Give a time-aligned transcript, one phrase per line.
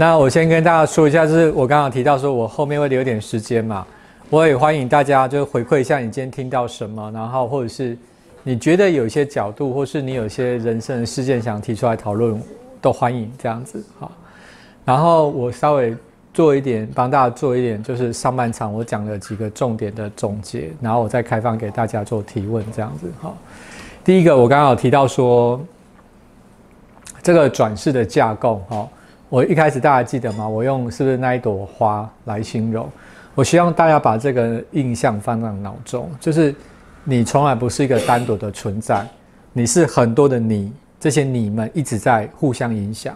[0.00, 3.84] 那我先跟大家说一下，就是我刚刚提到说我后面会留点时间嘛，
[4.30, 7.98] 我也欢迎大家就回馈一下你今天听到什么，然后或者是
[8.44, 12.40] 你觉得有一些角度，或是你有些人生的事件想提出来讨论，
[12.80, 14.12] 都欢迎这样子好。
[14.84, 15.96] 然后我稍微
[16.32, 23.36] 做一点，帮大家做一点，就是上半场我讲的几个重点的总结，然后我再开放给大家做提问这样子好。
[24.04, 25.60] 第一个，我刚刚有提到说
[27.20, 28.88] 这个转世的架构哈。
[29.30, 30.48] 我一开始大家记得吗？
[30.48, 32.90] 我用是不是那一朵花来形容？
[33.34, 36.54] 我希望大家把这个印象放在脑中，就是
[37.04, 39.06] 你从来不是一个单独的存在，
[39.52, 43.14] 你是很多的你，这些你们一直在互相影响。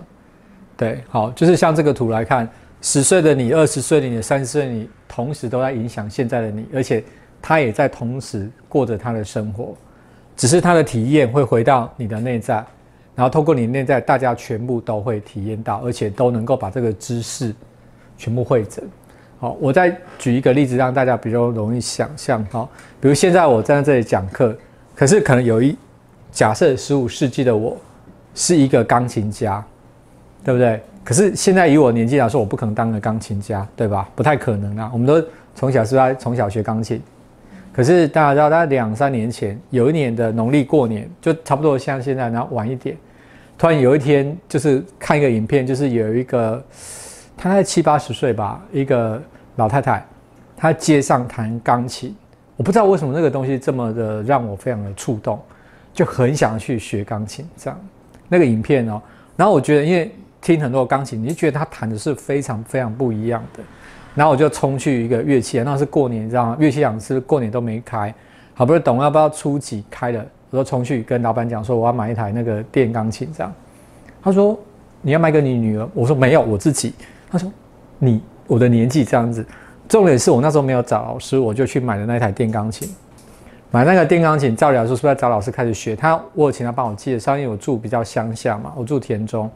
[0.77, 2.47] 对，好，就是像这个图来看，
[2.83, 7.03] 十岁的你、二十岁的你、三十岁的你，同时都在影响现在的你，而且
[7.41, 9.75] 他也在同时过着他的生活，
[10.37, 12.63] 只是他的体验会回到你的内在。
[13.15, 17.55] 然后透过你内在，大家全部都会体验到，而且都能够把这个知识
[18.17, 18.83] 全部会整。
[19.39, 22.45] 好，我再举一个例子，让大家比较容易想象。
[22.47, 22.69] 哈，
[23.01, 24.57] 比如现在我站在这里讲课，
[24.95, 25.77] 可是可能有一
[26.31, 27.77] 假设，十五世纪的我
[28.35, 29.63] 是一个钢琴家，
[30.45, 30.81] 对不对？
[31.05, 34.09] 可是现在以我年纪来说，我不可能当个钢琴家，对吧？
[34.15, 34.89] 不太可能啊。
[34.93, 35.21] 我们都
[35.55, 37.03] 从小是在从小学钢琴。
[37.73, 42.95] 可是大家知道，在两三年前，有一年的农历过年，就差不多像现在，然后晚一点，
[43.57, 46.63] 突然有一天，就是看一个影片，就是有一个，
[47.35, 49.21] 她在七八十岁吧，一个
[49.57, 50.05] 老太太，
[50.55, 52.15] 她街上弹钢琴，
[52.57, 55.41] 我不知道为什么那个东西这么的让我非常的触动，
[55.95, 57.49] 就很想去学钢琴。
[57.57, 57.81] 这样
[58.29, 59.01] 那个影片哦，
[59.35, 63.63] 然后我觉得，因为听很多钢琴，你就觉得她弹的是非常非常不一样的。
[64.15, 66.57] 然后我就冲去一个乐器那是过年，你知道吗？
[66.61, 68.15] 乐器厂是过年都没开，
[68.55, 73.53] 好不容易等要不要初几开了，我就冲去跟老板讲说我要买一台那个电钢琴，这样。
[74.23, 74.59] 他说
[75.01, 76.93] 你要买给你女儿，我说没有，我自己。
[77.31, 77.51] 他说
[77.99, 79.45] 你我的年纪这样子，
[79.89, 82.89] 重点是我那时候没有找老师，我就去买了那台电钢琴。
[83.71, 85.97] 买那个电钢琴，照理来说是不是要找老师开始学？
[85.97, 89.51] 他我有请他帮我介绍，因为我住比较乡下嘛，我住田中。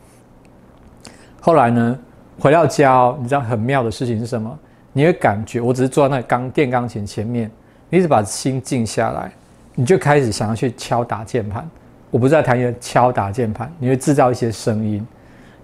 [1.41, 1.99] 后来呢？
[2.39, 4.59] 回到家哦，你知道很妙的事情是什么？
[4.93, 7.51] 你会感觉，我只是坐在那钢电钢琴前面，
[7.89, 9.31] 你只把心静下来，
[9.75, 11.69] 你就开始想要去敲打键盘。
[12.11, 15.07] 我不是在弹一个敲打键盘，你会制造一些声音。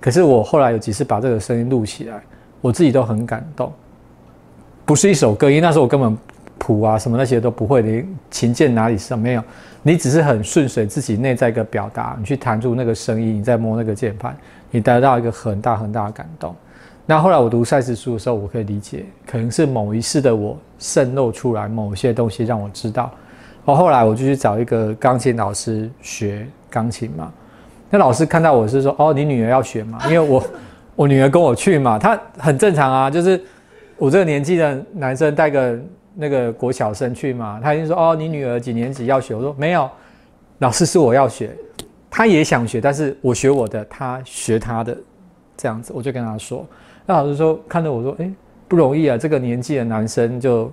[0.00, 2.20] 可是我后来有几次把这个声音录起来，
[2.60, 3.72] 我自己都很感动。
[4.84, 6.16] 不是一首歌，因为那时候我根本
[6.58, 9.42] 谱啊什么那些都不会，连琴键哪里是没有，
[9.82, 14.36] 你只是很顺随自己内在一个表达，你去弹出那个声音，你再摸那个键盘。
[14.74, 16.54] 你得到一个很大很大的感动。
[17.04, 23.10] 那后来我读赛事书的时候，我可以理解，可能是某一世的我渗漏出来某些东西，让我知道。
[23.64, 27.32] 然，后来我就去找一个钢琴老师学钢琴嘛。
[27.90, 30.44] 那老师看到我是说：“哦，你女儿要学嘛？”因为我
[30.96, 33.42] 我女儿跟我去嘛，她很正常啊，就是
[33.98, 35.78] 我这个年纪的男生带个
[36.14, 37.60] 那个国小生去嘛。
[37.62, 39.90] 他就说：“哦，你女儿几年级要学？”我说：“没有，
[40.58, 41.50] 老师是我要学。”
[42.08, 44.96] 他也想学，但是我学我的，他学他的，
[45.56, 46.66] 这样子，我就跟他说。
[47.06, 48.30] 那老师说，看到我说，哎，
[48.68, 50.70] 不容易啊，这个年纪的男生就，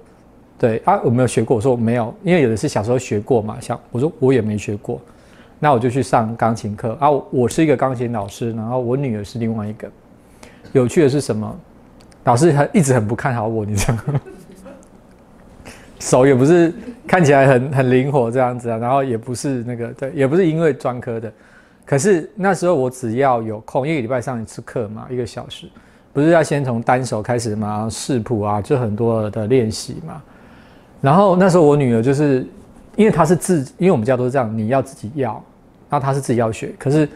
[0.58, 1.56] 对啊，我没有学过。
[1.56, 3.58] 我说没有，因为有的是小时候学过嘛。
[3.60, 5.02] 像我说我也没学过，
[5.60, 7.10] 那我就去上钢琴课啊。
[7.10, 9.90] 我是一个钢琴老师，然后我女儿是另外一个。
[10.72, 11.60] 有趣的是什么？
[12.26, 14.22] 老师他一直很不看好我，你知道吗？
[16.00, 16.74] 手也不是
[17.06, 21.32] 看起来很很灵活这样子啊，然后也不是那个对，也不是因为专科的，
[21.86, 25.68] 可是那时候我只要有空，一个礼拜上一次课嘛，一个小时，
[26.12, 30.22] 不是要先从单手开始嘛，视谱啊，就很多的练习嘛。
[31.02, 32.46] 然后那时候我女儿就是，
[32.96, 35.32] 因为她是自，因为我们家都是这样，你要自己要，
[35.90, 37.08] 然后她是自己要学，可是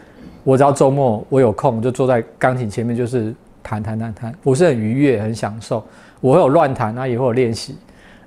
[0.42, 5.84] 我只要周末我有空，就坐在钢琴前面就是弹弹弹弹，我是很愉悦很享受，
[6.20, 7.76] 我会有乱弹啊，也会有练习。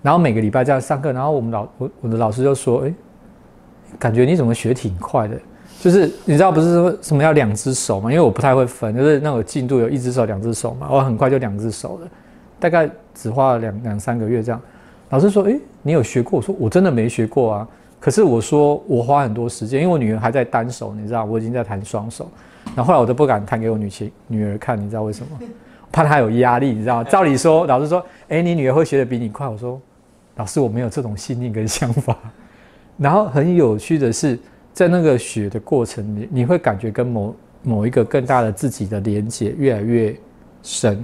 [0.02, 2.94] 然后每个礼拜这样上课，然后我们老我我的老师就说：“哎，
[3.98, 5.36] 感觉你怎么学挺快的？
[5.80, 8.12] 就是你知道不是说什么要两只手嘛？
[8.12, 12.08] 因为我不太会分，就是那个进度有一只手、两只手嘛，我很快就两只手了，
[12.60, 14.60] 大概只花了两两三个月这样。
[15.10, 16.38] 老师说：哎，你有学过？
[16.38, 17.68] 我说我真的没学过啊。
[18.00, 22.30] 可是我说我花很多时间，因为我女儿还在单手，你知道我已经在弹双手。
[22.76, 25.40] 然后后来我都不敢弹给我女亲女儿看，你知道为什么？
[25.92, 29.48] 怕她有压力，你知道照理说，老师说：哎，你女儿会学的比你快。
[29.48, 29.80] 我说。
[30.36, 32.16] 老师，我没有这种信念跟想法。
[32.96, 34.38] 然后很有趣的是，
[34.78, 40.16] 在那个学的过程里，你会感觉跟某某一个更大的自己的连接越来越
[40.62, 41.04] 深。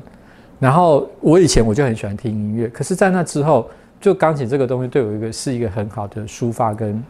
[0.59, 3.67] 然后我以前我就很喜欢听音乐，可是，在那之后，
[3.99, 7.03] 就钢琴这个东西对我一个是一个很好的抒发跟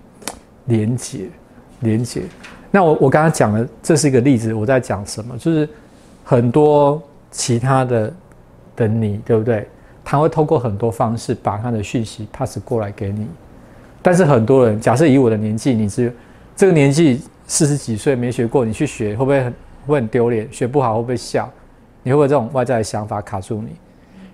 [0.68, 1.26] 连接，
[1.82, 2.22] 连接。
[2.72, 4.54] 那我我刚刚讲了，这是一个例子。
[4.54, 5.38] 我在讲什么？
[5.38, 5.68] 就是
[6.24, 8.14] 很多其他的
[8.78, 9.68] 的你，对不对？
[10.02, 13.28] 他会透过很多方式把他的讯息 pass 过来给你。
[14.02, 16.14] 但是很多人，假设以我的年纪，你是
[16.56, 19.54] 这个年纪四十几岁没学过，你去学会不会很
[19.88, 20.48] 会很丢脸？
[20.52, 21.52] 学不好会不会笑？
[22.04, 23.70] 你会不会这种外在的想法卡住你？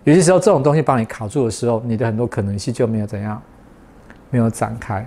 [0.03, 3.41] 有些时候这种东西把你卡住的时候，你的很多可能性就没有怎样，
[4.29, 5.05] 没有展开。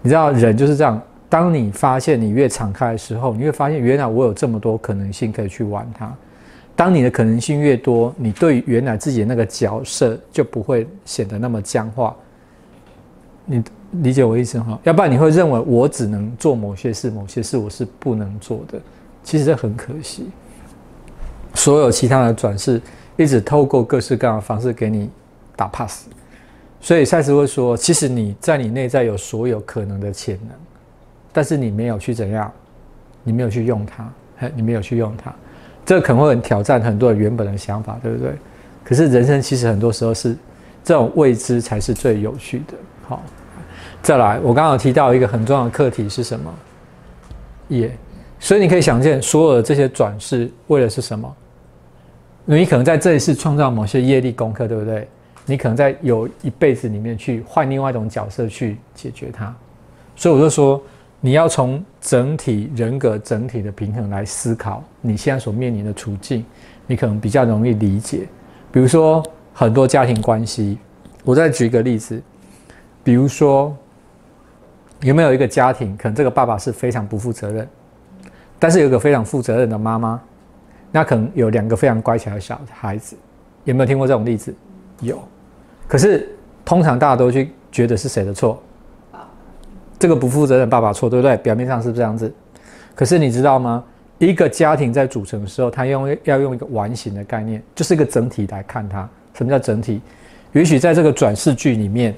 [0.00, 6.12] 你知道人就是这样，当你发现你越敞开的时候，你会发现原来我有这么多可能性可以去玩它。
[6.74, 12.16] 当你的可能性越多，你对原来自己的那个角色就不会显得那么僵化。
[13.44, 13.62] 你
[13.92, 14.78] 理解我意思哈？
[14.84, 18.80] 要不然你会认为我只能做某些事，某些事我是不能做的。
[19.22, 20.28] 其实这很可惜。
[21.54, 22.80] 所有其他的转世
[23.16, 25.10] 一直透过各式各样的方式给你
[25.54, 26.06] 打 pass，
[26.80, 30.56] 所以赛斯会说，其实你在你内在有所有可能的潜能，
[31.32, 32.50] 但是你没有去怎样，
[33.22, 34.10] 你没有去用它，
[34.56, 35.32] 你没有去用它，
[35.84, 38.32] 这可能会很挑战很多人原本的想法，对不对？
[38.82, 40.34] 可是人生其实很多时候是
[40.82, 42.74] 这种未知才是最有趣的。
[43.06, 43.22] 好，
[44.02, 46.52] 再来，我刚刚提到一个很重要的课题是什么？
[47.68, 47.96] 业，
[48.40, 51.32] 所以你可以想见，所有的这些转世为了是什么？
[52.44, 55.06] 你可能在这一世创造某些业力功课，对不对？
[55.46, 59.54] 你可能在有一辈子里面去换另外一种角色去解决它。
[60.16, 60.82] 所以我就说，
[61.20, 66.44] 你要从整体人格整体的平衡来思考你现在所面临的处境，
[66.88, 68.26] 你可能比较容易理解。
[68.72, 69.22] 比如说
[69.52, 70.78] 很多家庭关系，
[71.24, 72.20] 我再举一个例子，
[73.04, 73.76] 比如说
[75.02, 77.68] 有没有一个家庭，可能这个爸爸是非常不负责任，
[78.58, 80.20] 但是有个非常负责任的妈妈。
[80.94, 83.16] 那可能有两个非常乖巧的小孩子，
[83.64, 84.54] 有没有听过这种例子？
[85.00, 85.22] 有。
[85.88, 86.28] 可是
[86.64, 88.62] 通常大家都去觉得是谁的错？
[89.98, 91.36] 这个不负责任爸爸错，对不对？
[91.38, 92.32] 表面上是这样子。
[92.94, 93.82] 可是你知道吗？
[94.18, 99.08] 一个家庭在组成的时候，他用要用一个完形的概念，就是一个整体来看它。
[99.34, 100.00] 什么叫整体？
[100.52, 102.14] 也许在这个转世剧里面，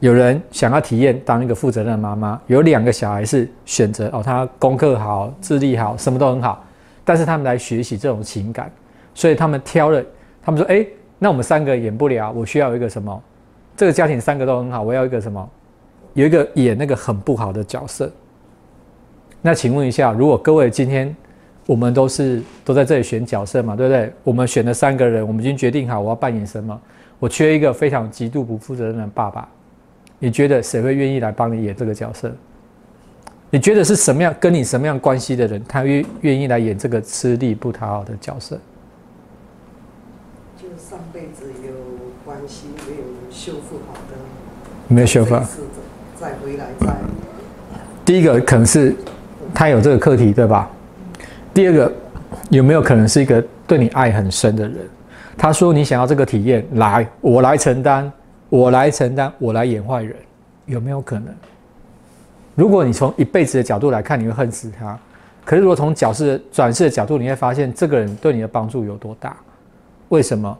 [0.00, 6.62] 有人想要体验当一个负责任的妈妈，有两个小孩是选择哦，他功课好，智力好，什么都很好。
[7.04, 8.70] 但是他们来学习这种情感，
[9.14, 10.04] 所以他们挑了。
[10.42, 10.86] 他们说：“哎，
[11.18, 13.22] 那我们三个演不了，我需要一个什么？
[13.76, 15.48] 这个家庭三个都很好，我要一个什么？
[16.14, 18.10] 有一个演那个很不好的角色。
[19.40, 21.14] 那请问一下，如果各位今天
[21.66, 24.12] 我们都是都在这里选角色嘛，对不对？
[24.22, 26.80] 我们选了三个人，我们已经决定好我要扮演什么。
[27.18, 29.48] 我缺一个非常极度不负责任的爸爸，
[30.18, 32.32] 你觉得谁会愿意来帮你演这个角色？”
[33.48, 38.58] 你觉得是什么样跟你什么样关系的人，他愿愿意来演这个吃力不讨好的角色？
[40.60, 41.70] 就上辈子有
[42.24, 44.16] 关系没有修复好的，
[44.88, 45.34] 没有修复，
[46.20, 46.96] 再回来再。
[48.04, 48.94] 第一个可能是
[49.54, 50.68] 他有这个课题，对吧？
[51.54, 51.92] 第二个
[52.50, 54.76] 有没有可能是一个对你爱很深的人？
[55.38, 58.10] 他说你想要这个体验，来，我来承担，
[58.48, 60.16] 我来承担，我来演坏人，
[60.66, 61.34] 有没有可能？
[62.54, 64.96] 如果你从一辈子的角度来看，你会恨死他；
[65.44, 69.36] 可是如果从角色转世的角度，你会发现这个人对你的帮助有多大？
[70.08, 70.56] 为什么？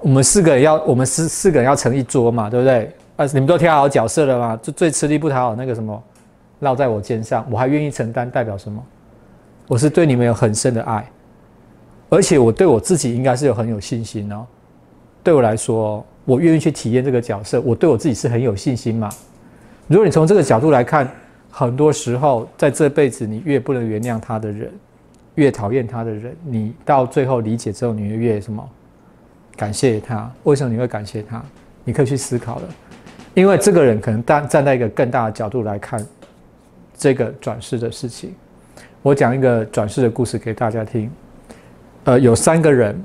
[0.00, 2.92] 我们四个人要，我们四四个人要成一桌嘛，对不对？
[3.16, 4.58] 啊，你们都挑好角色了吗？
[4.62, 6.02] 就最吃力不讨好那个什么，
[6.60, 8.82] 落在我肩上，我还愿意承担，代表什么？
[9.66, 11.06] 我是对你们有很深的爱，
[12.08, 14.46] 而且我对我自己应该是有很有信心哦。
[15.22, 19.08] 对我来说，我愿意去体验这个角色，我对我自己是很有信心嘛。
[19.86, 21.10] 如果你从这个角度来看，
[21.50, 24.70] 很多时候在这辈子，你越不能原谅他的人，
[25.36, 28.62] 越讨厌他的人，你到最后理解之后，你会越什么？
[29.56, 30.30] 感谢他？
[30.42, 31.42] 为什么你会感谢他？
[31.82, 32.68] 你可以去思考了，
[33.32, 36.06] 因为这个人可能站站在一个更大的角度来看
[36.94, 38.34] 这个转世的事情。
[39.00, 41.10] 我讲一个转世的故事给大家听。
[42.04, 43.02] 呃，有三个人，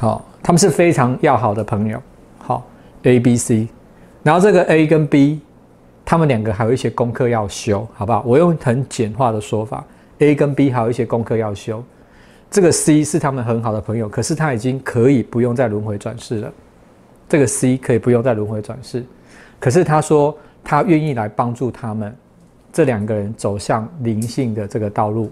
[0.00, 2.02] 好，他们是非常要好的朋友，
[2.38, 2.66] 好
[3.02, 3.68] ，A、B、C，
[4.22, 5.40] 然后这个 A 跟 B。
[6.02, 8.20] 他们两个还有一些功课要修，好不好？
[8.26, 9.84] 我用很简化的说法
[10.18, 11.84] ，A 跟 B 还有一些功课要修。
[12.50, 16.52] 这个 C 是他们很好的朋友，可是他已经可以不用再轮回转世了。
[17.28, 19.04] 这个 C 可以不用再轮回转世，
[19.60, 22.12] 可是他说他愿意来帮助他们
[22.72, 25.30] 这两个人走向灵性的这个道路，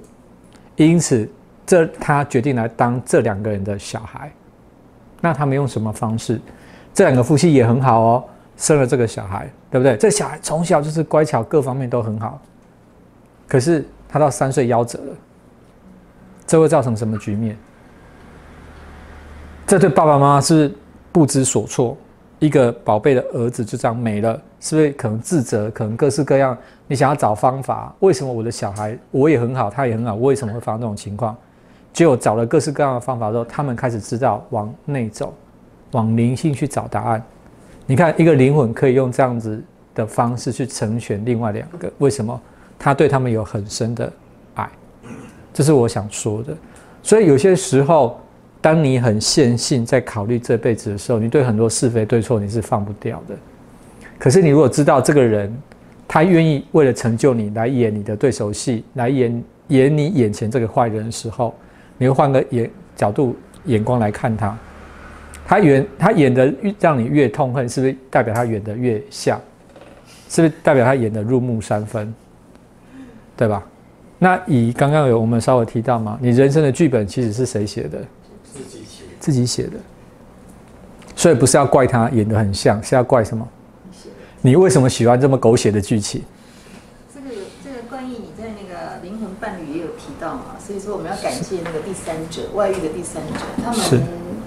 [0.76, 1.28] 因此
[1.66, 4.30] 这他决定来当这两个人的小孩。
[5.20, 6.40] 那他们用什么方式？
[6.94, 8.25] 这两个夫妻也很好哦。
[8.56, 9.96] 生了这个小孩，对不对？
[9.96, 12.40] 这小孩从小就是乖巧，各方面都很好。
[13.46, 15.14] 可是他到三岁夭折了，
[16.44, 17.56] 这会造成什么局面？
[19.64, 20.75] 这对爸爸妈妈是
[21.12, 21.96] 不知所措。
[22.40, 25.70] 一个宝贝的儿子就这样没了，是不是可能自责？
[25.70, 26.58] 可能各式各样。
[26.88, 31.37] 你想要找方法，为什么我的小孩我也很好，他也很好，为什么会发生这种情况？
[31.92, 35.35] 就找了各式各样的方法之后，他们开始知道往内走，
[35.92, 37.23] 往灵性去找答案。
[37.87, 39.62] 你看，一个灵魂可以用这样子
[39.95, 42.40] 的方式去成全另外两个，为什么？
[42.78, 44.12] 他对他们有很深的
[44.54, 44.68] 爱，
[45.52, 46.57] 这是我想说的。
[47.02, 48.21] 所以有些时候，
[48.61, 53.35] 当你很线性在考虑这辈子的时候，你对很多是非对错你是放不掉的。
[54.18, 55.52] 可是你如果知道这个人，
[56.07, 61.54] 他愿意为了成就你来演你的对手戏，来演演你眼前这个坏人的时候，
[61.99, 63.37] 你会换个眼角度
[63.67, 64.57] 眼光来看他。
[65.47, 69.40] 他演他演的越让你越痛恨，是不是代表他演的越像？
[70.28, 72.14] 是不是代表他演的入木三分？
[73.37, 73.64] 对吧？
[74.19, 77.99] 那以刚刚有我们稍微提到嘛，你人生的剧本其实是谁写的？
[78.45, 79.05] 自己写。
[79.21, 79.73] 自己写的。
[81.17, 83.49] 所以不是要怪他演的很像，是要怪什么？
[84.43, 86.23] 你为什么喜欢这么狗血的剧情？
[87.14, 87.28] 这个
[87.64, 94.02] 这个关于你在那个灵魂伴侣也有提到嘛，所以说我们要感谢那个第三者，外遇的第三者，他们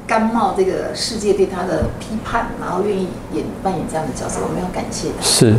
[0.06, 5.22] 甘冒这个世界对他的批判，然后愿意演扮演这样的角色，我们要感谢他。
[5.22, 5.56] 是，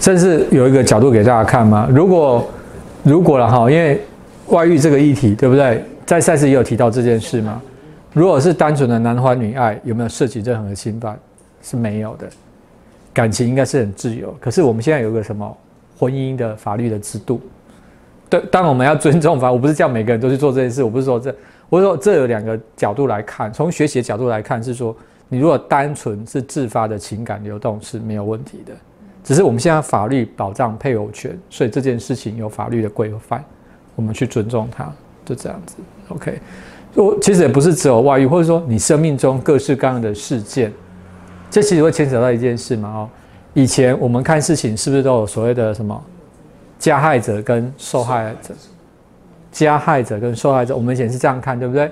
[0.00, 2.46] 甚至有一个角度给大家看吗，如果
[3.02, 4.00] 如果了哈，因为
[4.48, 5.82] 外遇这个议题，对不对？
[6.04, 7.60] 在赛事也有提到这件事嘛。
[8.12, 11.18] 如果是单纯的男欢女爱，有没有涉及任何的侵犯？
[11.62, 12.28] 是没有的。
[13.12, 15.56] 感情应该是很自由，可是我们现在有个什么
[15.98, 17.40] 婚姻的法律的制度？
[18.28, 21.34] 对，当然我们要尊重法，我不是叫每个人都去做这件事，我不是说这，
[21.68, 24.94] 我是说这有两个角度来看，从学习的角度来看是说，
[25.28, 28.72] 你如果单纯是自发的情感流动是没有问题的，
[29.22, 33.44] 只是我们现在法律保障配偶权，所以这件事情有法律的规范，
[33.94, 34.92] 我们去尊重它，
[35.24, 35.76] 就这样子。
[36.08, 36.40] OK，
[36.94, 40.72] 我其实也不是只有外遇，或者说你生命中各式各样的事件。
[41.48, 42.88] 这其实会牵扯到一件事嘛？
[42.88, 43.08] 哦，
[43.54, 46.04] 以前我们看事情是不是都有所谓的什么
[46.78, 48.54] 加害者跟受害者？
[49.50, 51.90] 加害者跟受害者，我们以前是这样看，对不对？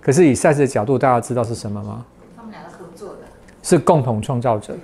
[0.00, 2.04] 可是以赛事的角度，大家知道是什么吗？
[2.36, 3.20] 他们两个合作的，
[3.62, 4.74] 是共同创造者。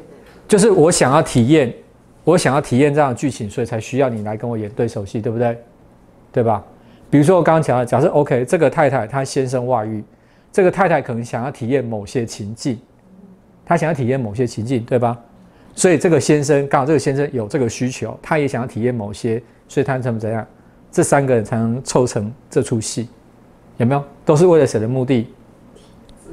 [0.47, 1.75] 就是我想要体验，
[2.25, 5.59] 我想要体验这样的剧情，所以才需要你来跟我演对手戏，对不对？
[6.31, 6.63] 对吧？
[7.11, 10.05] 比如说我刚刚讲的，假设 OK，这个太太她先生外遇，
[10.53, 12.79] 这个太太可能想要体验某些情境。
[13.65, 15.19] 她想要体验某些情境，对吧？
[15.79, 20.45] 所以这个先生刚好这个先生有这个需求，他也想要体验某些，所以他怎么怎样？
[20.91, 23.09] 这三个人才能凑成这出戏，
[23.77, 24.03] 有没有？
[24.25, 25.29] 都是为了谁的目的？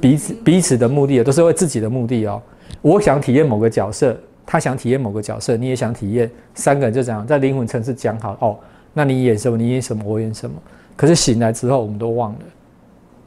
[0.00, 2.42] 彼此彼此的目的都是为自己的目的哦。
[2.82, 8.58] 我想体验某个角色，他想体验某个角色，你也想体验，三个人就这样在灵魂层次讲好哦。
[8.92, 9.56] 那你演什么？
[9.56, 10.02] 你演什么？
[10.04, 10.56] 我演什么？
[10.96, 12.38] 可是醒来之后，我们都忘了，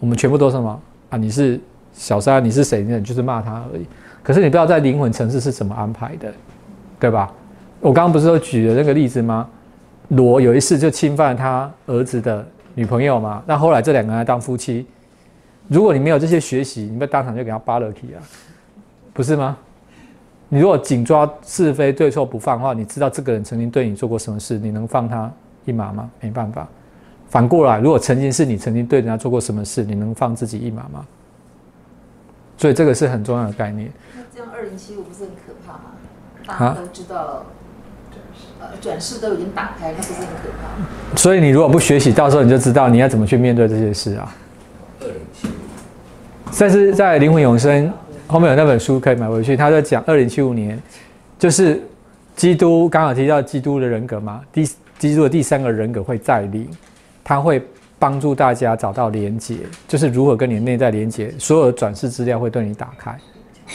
[0.01, 1.17] 我们全部都什么啊？
[1.17, 1.57] 你是？
[1.91, 3.03] 小三，你是谁你？
[3.03, 3.85] 就是骂他而已。
[4.23, 6.33] 可是你不知道在灵魂层次是怎么安排的，
[6.99, 7.31] 对吧？
[7.79, 9.47] 我刚刚不是说举了那个例子吗？
[10.09, 12.45] 罗有一次就侵犯他儿子的
[12.75, 14.85] 女朋友嘛，那后来这两个人当夫妻。
[15.67, 18.19] 如果你没有这些学习，你不当场就给他扒了皮啊，
[19.13, 19.55] 不是吗？
[20.49, 25.31] 你如果紧抓是非对错不放的话，你知道这个人曾经对你做过什么事，你能放他
[25.65, 26.09] 一马吗？
[26.19, 26.67] 没办法。
[27.27, 31.05] 反过来，如果曾经是你曾经对人家做过什么事，你能放自己一马吗？
[32.57, 33.91] 所以这个是很重要的概念。
[34.39, 35.91] 那这样二零七五不是很可怕吗？
[36.47, 37.45] 大家都知道，
[38.61, 41.17] 呃，转世都已经打开，那不是很可怕？
[41.17, 44.33] 所以你如果不学习，到时候你就知道你要怎么去面对这些事啊。
[45.01, 45.51] 二零七五，
[46.57, 47.91] 但是在灵魂永生
[48.27, 50.81] 后面有那本书可以买回去，他在讲二零七五年，
[51.37, 51.81] 就是
[52.37, 54.65] 基督刚好提到基督的人格嘛，第
[54.97, 56.69] 基督的第三个人格会再临，
[57.25, 57.61] 他会。
[58.01, 61.33] 帮助大家找到连接，就是如何跟你内在连接。
[61.37, 63.13] 所有的转世资料会对你打开，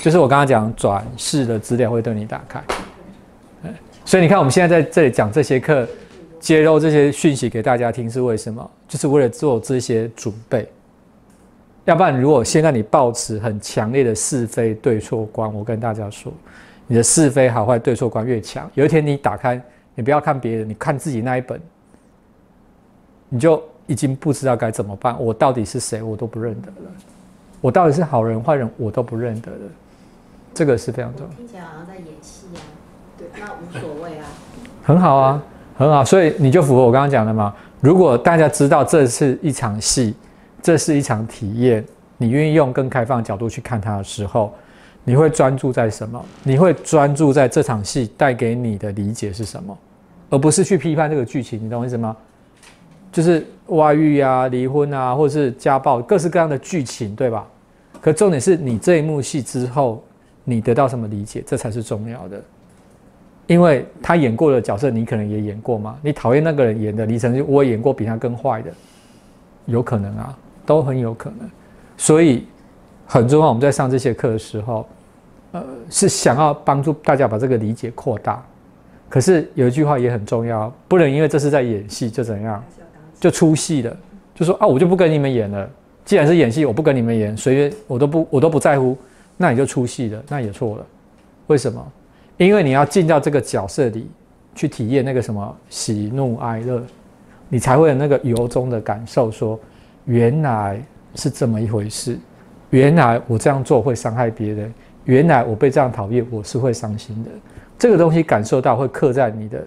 [0.02, 2.62] 就是我刚刚讲转世的资料会对你打开。
[4.04, 5.86] 所以你看，我们现在在这里讲这些课，
[6.38, 8.70] 揭露这些讯息给大家听，是为什么？
[8.86, 10.68] 就是为了做这些准备。
[11.84, 16.32] 要不然，如果现在你抱持很强烈的是非对错观，我跟大家说，
[16.86, 19.60] 你的是非好坏对错观越强，有一天你打开，
[19.94, 21.60] 你不要看别人，你看自己那一本，
[23.28, 23.62] 你就。
[23.86, 26.90] 已经不知道该怎么办，我到底是谁，我都不认得了。
[27.60, 29.58] 我到底是好人坏人，我都不认得了。
[30.54, 31.34] 这个是非常重要。
[31.34, 32.62] 听起来好像在演戏啊，
[33.18, 34.26] 对，那无所谓啊。
[34.82, 35.42] 很好啊，
[35.76, 37.54] 很好，所以你就符合我刚刚讲的嘛。
[37.80, 40.14] 如果大家知道这是一场戏，
[40.62, 41.84] 这是一场体验，
[42.16, 44.54] 你愿意用更开放的角度去看它的时候，
[45.02, 46.24] 你会专注在什么？
[46.42, 49.76] 你会专注在这场戏带给你的理解是什么，
[50.30, 51.62] 而不是去批判这个剧情。
[51.62, 52.16] 你懂我意思吗？
[53.12, 57.46] 就是外遇啊、离婚啊，或者是家暴，各式各样的剧情，对吧？
[58.00, 60.02] 可重点是你这一幕戏之后，
[60.44, 62.40] 你得到什么理解，这才是重要的。
[63.46, 65.98] 因为他演过的角色，你可能也演过嘛。
[66.02, 68.70] 你讨厌那个人演的李承铉，我演过比他更坏的，
[69.66, 70.38] 有可能啊。
[70.66, 71.46] 都很有可能。
[71.98, 72.46] 所以
[73.06, 74.88] 很重要，我们在上这些课的时候，
[75.52, 78.42] 呃，是想要帮助大家把这个理解扩大。
[79.10, 82.64] 可是有一句话也很重要，不能因为这是在演戏就怎样，
[83.20, 83.94] 就出戏了，
[84.34, 85.68] 就说啊，我就不跟你们演了。
[86.02, 88.96] 既然是演戏，我不跟你们演，随便我都不我都不在乎，
[89.36, 90.86] 那你就出戏了，那也错了。
[91.48, 91.92] 为什么？
[92.36, 94.10] 因为你要进到这个角色里
[94.54, 96.82] 去体验那个什么喜怒哀乐，
[97.48, 99.58] 你才会有那个由衷的感受，说
[100.04, 100.82] 原来
[101.14, 102.18] 是这么一回事，
[102.70, 104.74] 原来我这样做会伤害别人，
[105.04, 107.30] 原来我被这样讨厌，我是会伤心的。
[107.78, 109.64] 这个东西感受到会刻在你的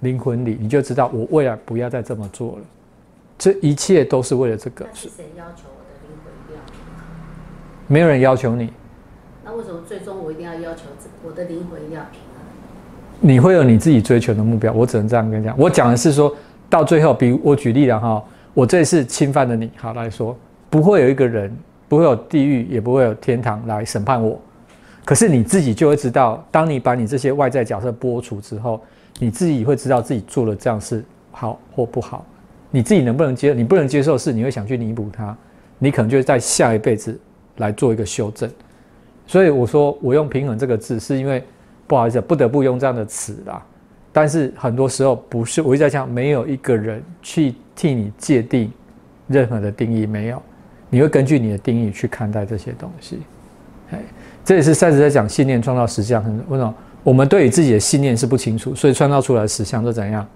[0.00, 2.64] 灵魂里，你就知道我未来不要再这么做了。
[3.38, 4.86] 这一切都是为了这个。
[4.94, 5.64] 是谁要求？
[7.86, 8.72] 没有人要求你。
[9.44, 10.82] 那为什么最终我一定要要求
[11.24, 12.42] 我的灵魂一定要平衡？
[13.20, 15.56] 你会有你自己追求的目标，我只能这样跟你讲。
[15.58, 16.34] 我讲的是说
[16.68, 20.36] 到最后，比如我举例了哈，我这次侵犯了你，好来说，
[20.68, 21.56] 不会有一个人，
[21.88, 24.38] 不会有地狱，也不会有天堂来审判我。
[25.04, 28.80] 可是你自己就会知道，当你把你这些外在角色剥除之后，
[29.20, 32.26] 你自己会知道自己做了这样事好或不好。
[32.72, 33.54] 你自己能不能接？
[33.54, 35.34] 你不能接受是，你会想去弥补它，
[35.78, 37.18] 你可能就在下一辈子
[37.56, 38.50] 来做一个修正。
[39.26, 41.42] 所以我说我用平衡这个字，是因为
[41.86, 43.62] 不好意思，不得不用这样的词啦。
[44.12, 48.70] 但是很多时候不是，我一直在讲，没有一个人去替你界定
[49.28, 50.42] 任何的定义，没有，
[50.88, 53.20] 你会根据你的定义去看待这些东西。
[53.90, 54.00] 哎，
[54.44, 56.22] 这也是赛斯在讲信念创造实相。
[56.22, 60.26] 很为什么我们对于自己的信念是不清楚，所以创造出来的实相都怎样？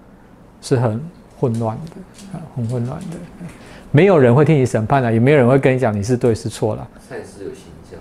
[0.61, 1.01] 是很。
[1.41, 3.17] 混乱的，很混乱的，
[3.91, 6.87] 没有人会替你审判的，也没有人会跟你讲你是对是错了。
[7.09, 7.99] 赛事有形象，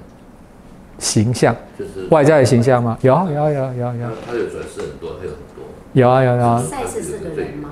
[0.99, 2.97] 形象就是外在的形象吗？
[3.03, 4.09] 有有有有有。
[4.25, 5.65] 他有转世很多，他有很多。
[5.93, 6.63] 有啊有啊。
[6.63, 7.71] 赛事是个人吗？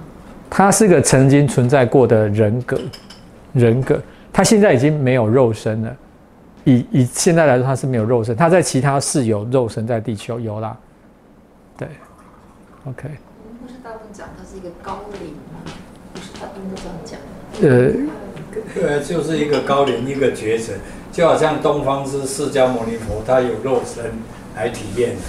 [0.51, 2.77] 他是个曾经存在过的人格，
[3.53, 4.01] 人格。
[4.33, 5.97] 他现在已经没有肉身了。
[6.65, 8.35] 以以现在来说，他是没有肉身。
[8.35, 10.77] 他在其他世有肉身，在地球有啦。
[11.77, 11.87] 对
[12.85, 13.09] ，OK。
[13.62, 15.35] 不是大部分讲他是一个高龄。
[17.61, 17.90] 呃，
[18.81, 20.75] 呃，就是一个高龄，一个觉者，
[21.12, 24.05] 就好像东方之释迦牟尼佛，他有肉身
[24.57, 25.23] 来体验的，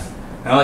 [0.46, 0.64] 然后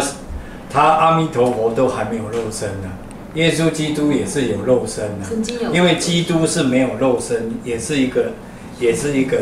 [0.69, 2.89] 他阿弥陀佛都还没有肉身呢，
[3.33, 8.31] 耶稣基督也是有肉身的，因为基督是没有肉身，也是一个，
[8.79, 9.37] 也是一个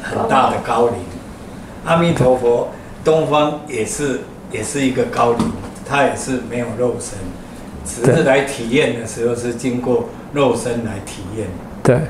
[0.00, 0.94] 很大的高龄，
[1.84, 2.68] 阿弥陀佛，
[3.04, 5.52] 东方也是，也是一个高龄，
[5.86, 7.18] 他也是没有肉身。
[7.88, 11.46] 只是来体验的时候是经过肉身来体验，
[11.86, 12.00] 对，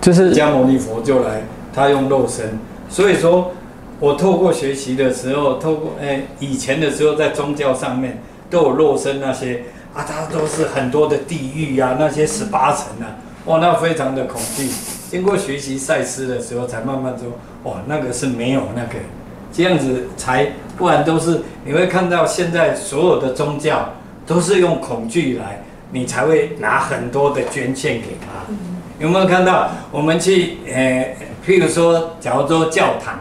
[0.00, 1.42] 就是迦牟尼佛就来，
[1.74, 2.56] 他用肉身，
[2.88, 3.50] 所以说，
[3.98, 14.68] 我透过学习的时候，透过哎以前的时候在宗教上面都有肉身那些啊，他都是很多的地狱呀，那些十八层啊，哇，那非常的恐惧。
[15.10, 17.26] 经过学习赛斯的时候，才慢慢说，
[17.64, 18.94] 哇，那个是没有那个，
[19.52, 23.94] 这样子才，不然都是你会看到现在所有的宗教。
[24.24, 28.46] 都是用恐惧来，你才会拿很多的捐献给他。
[28.98, 29.70] 有没有看到？
[29.90, 33.18] 我们去，呃，譬如说，假如说教堂，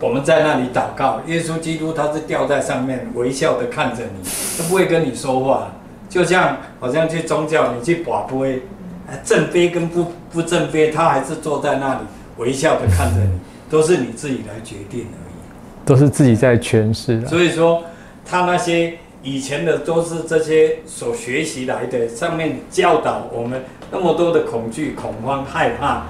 [0.00, 5.72] 我们在那里祷告，耶稣基督他是吊在上面，微笑的看着你，他不会跟你说话。
[6.08, 8.62] 就像好像去宗教，你去寡杯，
[9.24, 12.00] 正杯跟不不正杯，他还是坐在那里
[12.36, 15.84] 微笑的看着你，都是你自己来决定而已。
[15.84, 17.26] 都是自己在诠释。
[17.26, 17.82] 所以说，
[18.24, 18.94] 他那些。
[19.26, 26.04] 以前的都是这些所学习来的，上面教导我们那么多的恐惧、恐慌、害怕，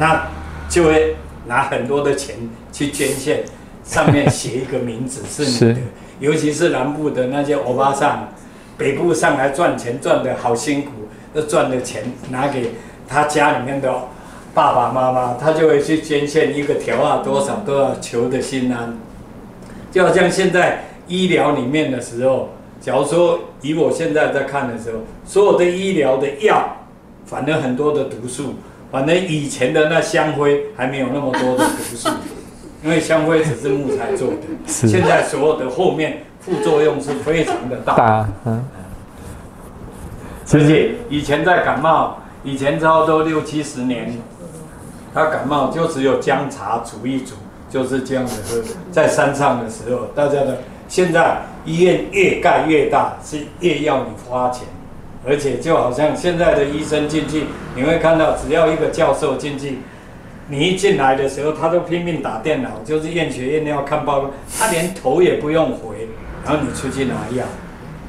[0.00, 0.26] 那
[0.70, 2.34] 就会拿很多的钱
[2.72, 3.44] 去捐献，
[3.84, 5.80] 上面写一个名字是你的。
[6.18, 8.32] 尤其是南部的那些欧巴桑，
[8.78, 10.92] 北部上来赚钱赚的好辛苦，
[11.34, 12.70] 那赚的钱拿给
[13.06, 13.92] 他家里面的
[14.54, 18.96] 爸爸妈妈，他就会去捐献一个条啊多少都要求的心安，
[19.92, 22.48] 就好像现在医疗里面的时候。
[22.82, 26.66] 假如说以我现在在看的时候，所有的医疗的药，
[27.24, 28.54] 反正很多的毒素，
[28.90, 32.08] 反正以前的那香灰还没有那么多的毒素，
[32.82, 37.94] 因为香灰只是木材做的，现在所有的后面副作用是非常的大。
[37.96, 38.64] 大，嗯。
[40.52, 44.12] 而且以前在感冒，以前差不多六七十年，
[45.14, 47.36] 他感冒就只有姜茶煮一煮，
[47.70, 48.60] 就是这样子喝。
[48.90, 50.58] 在山上的时候，大家的。
[50.88, 54.66] 现在医院越盖越大，是越要你花钱，
[55.26, 57.44] 而且就好像现在的医生进去，
[57.76, 59.78] 你会看到，只要一个教授进去，
[60.48, 66.08] 你一进来的时候，他都拼命打电脑，就是验血验尿看报告，他连头也不用回，
[66.44, 67.44] 然后你出去拿药。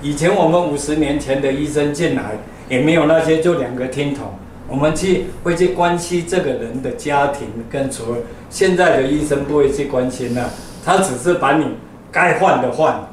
[0.02, 2.24] 以前我们五十年前的医生进来，
[2.68, 4.34] 也没有那些，就两个听筒，
[4.68, 8.18] 我们去会去关心这个人的家庭跟除了
[8.50, 10.50] 现在的医生不会去关心了、
[10.84, 11.66] 他只是把你
[12.12, 13.13] 该换的换，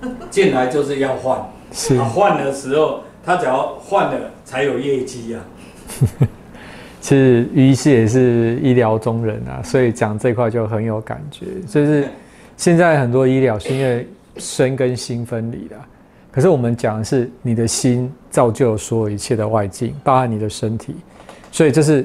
[0.30, 1.38] 进来就是要换，
[1.72, 5.40] 是啊，换的时候他只要换了才有业绩啊。
[7.00, 11.46] 其实于医师也是医疗中人啊，所以讲这块就很有感觉。
[11.66, 12.06] 就是
[12.56, 14.06] 现在很多医疗是因为
[14.36, 15.76] 身跟心分离的，
[16.30, 20.96] 可是我们讲的是你的心造就所有一切的外境，包含你的身体，
[21.50, 22.04] 所以这是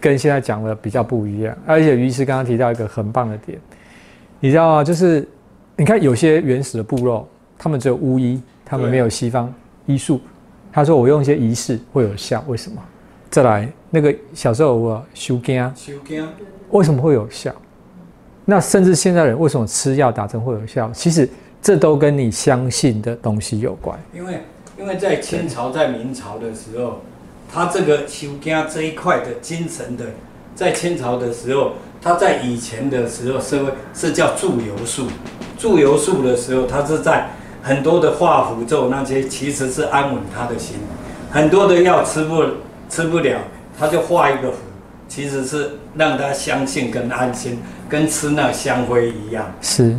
[0.00, 1.56] 跟现在讲的比较不一样。
[1.66, 3.58] 而且于医师刚刚提到一个很棒的点，
[4.40, 4.82] 你知道吗？
[4.82, 5.28] 就是
[5.80, 9.50] 你看有些原始的部落，他们只有巫医，他们没有西方
[9.86, 10.20] 医术。
[10.70, 12.76] 他说我用一些仪式会有效，为什么？
[13.30, 16.28] 再来，那个小时候我修经，修经
[16.68, 17.50] 为什么会有效？
[18.44, 20.90] 那甚至现在人为什么吃药打针会有效？
[20.92, 21.26] 其实
[21.62, 23.98] 这都跟你相信的东西有关。
[24.14, 24.42] 因为
[24.78, 27.00] 因为在清朝在明朝的时候，
[27.50, 30.04] 他这个修经这一块的精神的，
[30.54, 35.06] 在清朝的时候，他在以前的时候社会是叫祝由术，
[35.60, 37.28] 祝由术的时候，他是在
[37.62, 40.76] 很多的画符咒那些，其实是安稳他的心，
[41.30, 42.42] 很多的药吃不
[42.88, 43.38] 吃不了，
[43.78, 44.56] 他就画一个符，
[45.06, 49.52] 其实是让他相信跟安心，跟吃那香灰一样。
[49.60, 49.94] 是，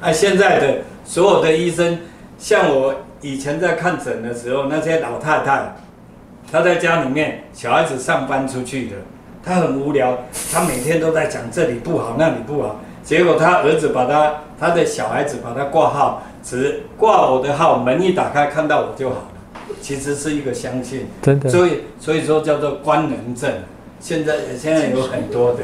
[0.00, 1.98] 啊，现在的所有的医生，
[2.38, 5.76] 像我以前在看诊的时候，那些老太太，
[6.50, 8.96] 她在家里面，小孩子上班出去的，
[9.44, 10.20] 她很无聊，
[10.50, 21.06] 她每天都在讲这里不好那里不好，结果他儿子把他他的小孩子把他挂号，只挂我的号，门一打开看到我就好了，其实是一个相信。
[21.22, 21.48] 真的。
[21.48, 23.50] 所以所以说叫做官能症，
[23.98, 25.60] 现在现在有很多的，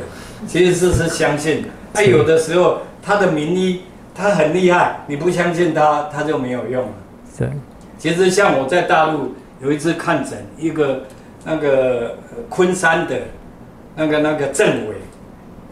[0.46, 1.66] 其实是是相信。
[1.92, 3.82] 那、有的时候他的名医
[4.14, 6.92] 他很厉害，你不相信他，他就没有用了。
[7.38, 7.50] 对，
[7.98, 11.02] 其实像我在大陆有一次看诊，一个
[11.44, 13.18] 那个呃昆山的
[13.96, 14.94] 那个那个政委，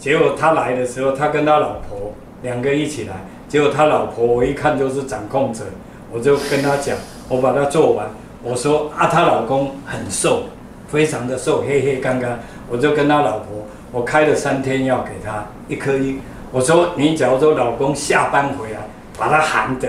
[0.03, 2.13] 结果他来的时候，他跟他老婆
[2.43, 3.15] 两个一起来，
[3.49, 5.63] 结果他老婆我一看就是掌控者，
[6.11, 6.97] 我就跟他讲，
[7.29, 8.09] 我把他做完，
[8.43, 10.47] 我说啊，她老公很瘦，
[10.89, 16.19] 非常的瘦，黑黑干干，我就跟他老婆，我开了三天药给他，一颗一，
[16.51, 18.81] 我说你假如说老公下班回来，
[19.17, 19.89] 把他含的，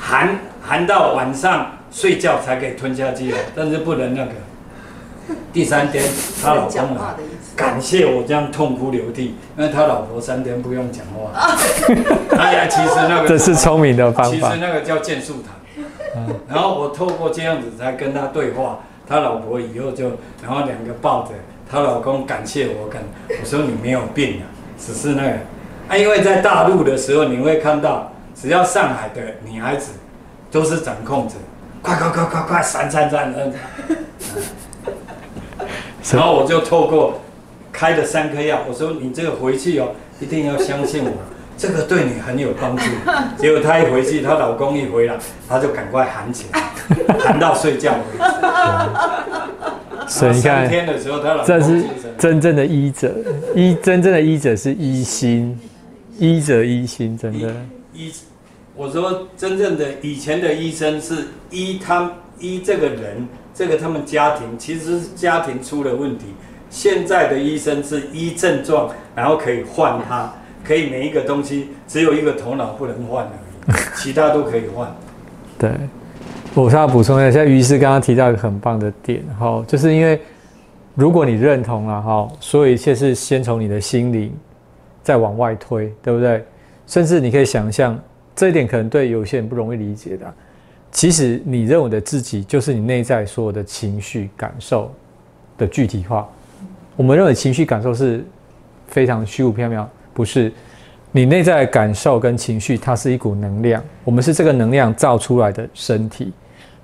[0.00, 4.32] 含含到晚上睡觉才可以吞下去哦，但是不能那个。
[5.52, 6.04] 第三天，
[6.42, 7.14] 她老公来。
[7.56, 11.30] 感谢我这样痛哭流涕，因为他老婆三天不用讲话。
[12.36, 14.60] 哎呀，其实那个 这是聪明的方法其实。
[14.60, 15.54] 那个叫剑术堂。
[16.48, 20.10] 然后我透过这样子才跟他对话，他老婆以后就，
[20.42, 21.30] 然后两个抱着，
[21.70, 25.30] 她老公感谢我，感我说你没有病啊，只是那个，
[25.88, 29.92] 啊，因为在大陆的时候你会看到，只要上海的女孩子
[30.50, 31.34] 都是掌控者，
[31.82, 33.32] 快快快快快闪闪闪，
[36.12, 37.20] 然后我就透过
[37.72, 39.88] 开了三颗药，我说你这个回去哦，
[40.20, 41.10] 一定要相信我，
[41.56, 42.82] 这个对你很有帮助。
[43.40, 45.16] 结果她一回去，她老公一回来，
[45.48, 46.60] 她就赶快喊起来，
[47.18, 48.24] 喊到睡觉为止。
[50.06, 51.84] 所以你看，天的时候，她老公这是
[52.18, 53.14] 真正的医者，
[53.54, 55.58] 医真正的医者是医心，
[56.18, 57.50] 医者医心，真的。
[57.94, 58.12] 医，
[58.76, 66.26] 我说真正的以前的医生是医他医这个人，这个他们家庭其实是家庭出了问题。
[66.68, 70.32] 现在的医生是医症状，然后可以换他，
[70.64, 74.92] 可以每一个东西只有一个头脑不能换而已，其他都可以换。
[75.56, 75.70] 对，
[76.52, 80.20] 我是要补充一下，像于师刚刚提到一个很棒的点，哈，就是因为
[80.96, 84.34] 如果你认同了哈，所有一切是先从你的心灵
[85.04, 86.44] 再往外推，对不对？
[86.88, 87.96] 甚至你可以想象，
[88.34, 90.34] 这一点可能对有些人不容易理解的。
[90.94, 94.90] 其实你认为的自己，就是你内在所有的情绪感受
[95.58, 96.26] 的具体化。
[96.94, 98.24] 我们认为情绪感受是
[98.86, 100.50] 非常虚无缥缈，不是？
[101.10, 106.32] 你内在感受跟情绪，它是一股能量，我们是这个能量造出来的身体，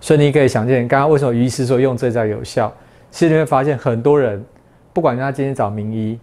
[0.00, 2.72] 所以你可以想见，刚刚为什么于医师说用这招有效？
[3.12, 4.44] 其实你会发现，很多人
[4.92, 6.18] 不管他今天找名医，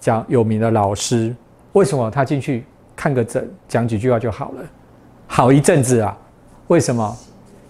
[0.00, 1.32] 讲有名的老师，
[1.72, 2.64] 为什么他进去
[2.96, 4.64] 看个诊，讲几句话就好了？
[5.28, 6.18] 好一阵子啊，
[6.66, 7.16] 为什么？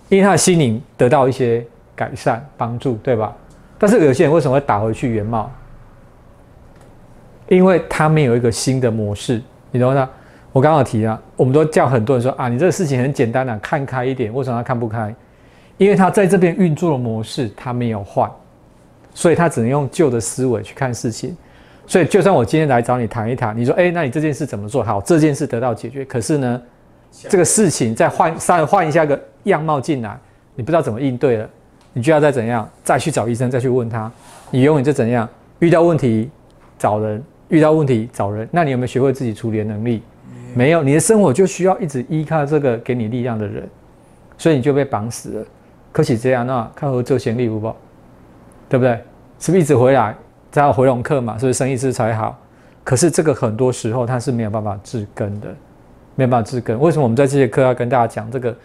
[0.08, 3.34] 因为他的心灵得到一些改善帮助，对吧？
[3.78, 5.50] 但是有些人为什么会打回去原貌？
[7.48, 9.40] 因为他没有一个新的模式，
[9.70, 10.10] 你懂吗？
[10.52, 14.32] 我刚刚有提啊，我们都叫很多人说啊，你这个事情很简单啊，看开一点。
[14.32, 15.14] 为什么他看不开？
[15.76, 18.30] 因为他在这边运作的模式他没有换，
[19.14, 21.36] 所以他只能用旧的思维去看事情。
[21.86, 25.00] 所以就算我今天来找你谈一谈，你说哎，那你这件事怎么做好？
[25.02, 26.60] 这件事得到解决，可是呢，
[27.28, 29.18] 这个事情再换再换一下个
[29.48, 30.18] 样貌进来，
[30.54, 31.50] 你不知道怎么应对了，
[31.92, 34.10] 你就要再怎样再去找医生再去问他，
[34.50, 35.28] 你永远就怎样？
[35.58, 36.30] 遇到问题
[36.78, 38.48] 找人，遇到问题找人。
[38.52, 40.02] 那你有没有学会自己处理的能力？
[40.54, 43.68] 没有，你的生活就需要一直依靠这个给你力量的人，
[44.36, 45.46] 所以你就被绑死了。
[45.92, 47.60] 可喜这样，那看合作先例不？
[48.68, 48.92] 对不对？
[49.40, 50.14] 是不是一直回来，
[50.52, 51.36] 才有回笼客嘛？
[51.38, 52.38] 所以生意是才好？
[52.84, 55.48] 可是这个很多时候它是没有办法治根的，
[56.14, 56.78] 没有办法治根。
[56.80, 58.56] 为什么我们在这节课要跟大家讲这个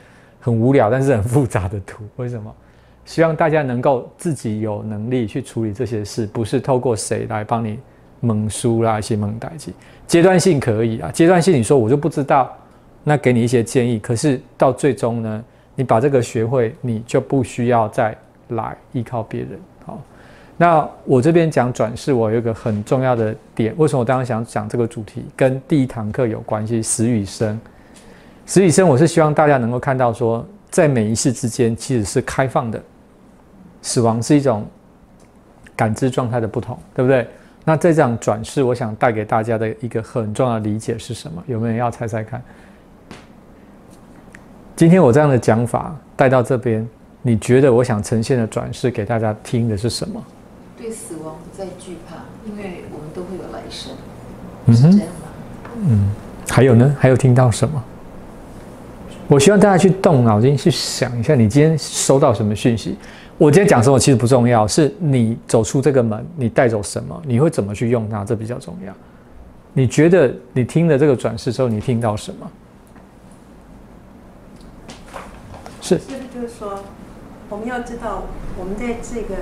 [0.44, 2.04] 很无聊但是很复杂的图？
[2.18, 2.54] 为什么？
[3.06, 7.80] 希望大家能够自己有能力去处理这些事，不是透过谁来帮你
[8.20, 9.74] 蒙书啦、一些蒙代记。
[10.06, 12.54] 阶段性可以啊，阶段性你说我就不知道，
[13.06, 14.00] 那给你一些建议。
[14.00, 15.44] 可是到最终呢，
[15.76, 18.14] 你把这个学会，你就不需要再
[18.50, 19.52] 来依靠别人。
[19.86, 20.02] 好，
[20.58, 23.74] 那我这边讲转世，我有一个很重要的点。
[23.78, 26.82] 为什么我当时想讲这个主题，跟第一堂课有关系？
[26.82, 27.60] 死与生，
[28.46, 32.82] 死与生，我是希望大家能够看到说，在每一世之间其实是开放的。
[33.82, 34.66] 死亡是一种
[35.76, 37.28] 感知状态的不同，对不对？
[37.66, 41.42] 那这场转世，我想带给大家的一个很重要的理解是什么？
[41.48, 42.42] 有没有人要猜猜看？
[44.76, 46.86] 今天我这样的讲法带到这边，
[47.22, 50.22] 你觉得我想呈现的转世给大家听的是什么？
[50.78, 53.94] 对死亡不再惧怕，因为我们都会有来生，
[54.66, 55.02] 嗯哼？
[55.88, 56.12] 嗯，
[56.50, 56.94] 还有呢？
[57.00, 57.82] 还有听到什么？
[59.28, 62.96] 我希望大家去动脑筋去想一下，你今天收到什么讯息？
[63.38, 68.94] 我今天讲什么其实不重要，是你走出这个门，你带走什么，你会怎么去用它，这比较重要。
[69.74, 72.52] 你觉得你听了这个转世之后，你听到什么？
[75.82, 76.80] 是是不是就是说，
[77.50, 78.24] 我们要知道，
[78.60, 79.36] 我们在这个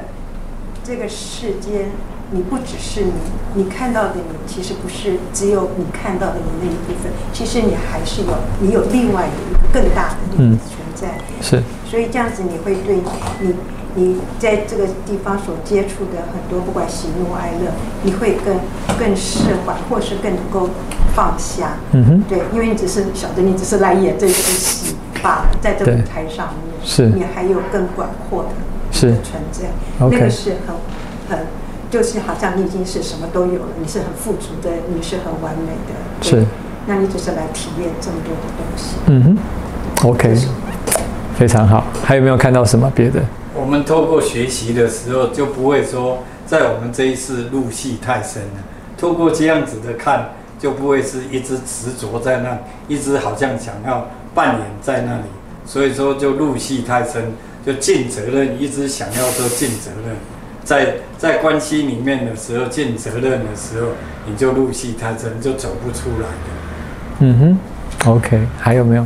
[0.84, 1.92] 这个世间，
[2.32, 3.12] 你不只是你，
[3.54, 8.28] 你看到的你，其实不是只有你看到的你那一部分，其实你还是有
[8.60, 10.58] 你有另外的一个更大的存
[10.96, 11.20] 在。
[11.42, 12.96] 是，所以这样子，你会对
[13.42, 13.54] 你
[13.94, 17.72] 你在这个地方所接触的很多，不管喜怒哀乐，
[18.04, 18.58] 你会更
[18.98, 20.70] 更释怀，或是更能够
[21.14, 21.74] 放下。
[21.92, 28.50] 嗯哼，对，因为你只是晓得你只是来演这出戏罢了，在这个舞台上面，是你还有更广阔的
[28.92, 30.76] 是存在，那个是很
[31.30, 31.48] 很，
[31.90, 36.46] 就是好像你已经是什么都有了，你是很富足的，你是很完美的，是，
[36.86, 38.96] 那你只是来体验这么多的东西。
[39.08, 40.36] 嗯哼，OK，
[41.36, 41.86] 非常好。
[42.04, 43.22] 还有没有看到什么别的？
[43.54, 48.64] 我们透过学习的时候，就不会说在我们这一世入戏太深了。
[48.98, 55.24] 透过这样子的看，就不会是一直执着在那，一直好像想要扮演在那里。
[55.66, 57.34] 所以说就入戏太深，
[57.66, 60.16] 就尽责任，一直想要说尽责任。
[60.64, 63.90] 在在关系里面的时候，尽责任的时候，
[64.28, 67.20] 你就入戏太深，就走不出来的。
[67.20, 69.06] 嗯哼，OK，还有没有？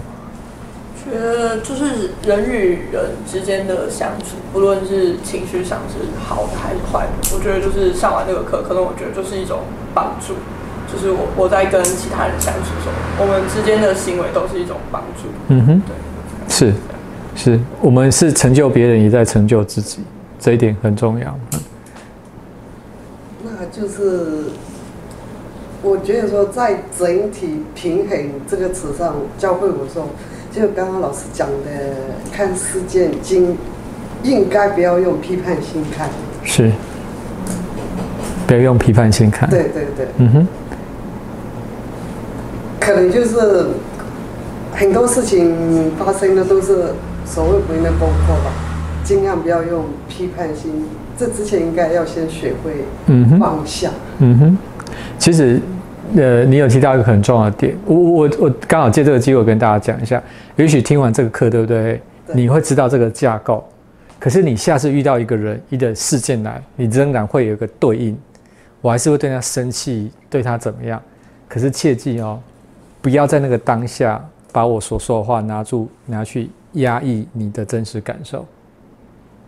[1.05, 9.59] 觉得就是人与人之间的相处，不论是情绪上是好的还是坏的，我觉得就是上完这个课，可能我觉得就是一种
[9.93, 10.33] 帮助。
[10.91, 15.29] 就是我我在跟其他人相处的时候，我们之间的行为都是一种帮助。
[15.49, 15.95] 嗯哼，对，
[16.49, 16.73] 是，
[17.35, 19.99] 是我们是成就别人，也在成就自己，
[20.39, 21.37] 这一点很重要。
[21.53, 21.59] 嗯
[23.43, 24.45] 那就是
[25.83, 28.17] 我觉得说，在整体平衡
[28.49, 30.07] 这个词上，教会我说，
[30.51, 31.71] 就刚刚老师讲的，
[32.31, 33.55] 看事件经
[34.23, 36.09] 应该不要用批判心看。
[36.43, 36.71] 是，
[38.47, 39.47] 不要用批判性看。
[39.47, 40.47] 对对对，嗯哼，
[42.79, 43.67] 可能就是
[44.73, 46.85] 很多事情发生的都是
[47.25, 48.51] 所谓不能崩破吧，
[49.03, 50.85] 尽量不要用批判心。
[51.17, 53.39] 这之前应该要先学会嗯。
[53.39, 53.89] 放下。
[54.19, 54.57] 嗯哼，
[55.17, 55.59] 其实，
[56.15, 60.21] 呃，你有提到一个很重要的点，我我我我刚好借这个机会跟大家讲一下。
[60.55, 62.01] 也许听完这个课，对不对？
[62.27, 63.63] 对你会知道这个架构，
[64.19, 68.17] 可是你下次遇到一个人、一个事件来，你仍然会有一个对应。
[68.81, 71.01] 我还是会对他生气，对他怎么样？
[71.47, 72.39] 可是切记哦，
[73.01, 78.45] 不要在那个当下把我所说的话拿住拿去压抑你的真实感受。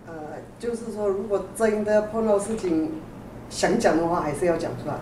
[0.08, 0.14] 呃，
[0.60, 2.92] 就是说，如果真的碰到事情
[3.50, 4.96] 想讲的话，还是要讲出来。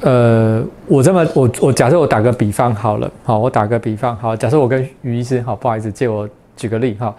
[0.00, 7.14] 呃，我这么我我假设我打个比方好了，好，我打个比方好，假设我跟于医师好，不好意思，借我举个例哈。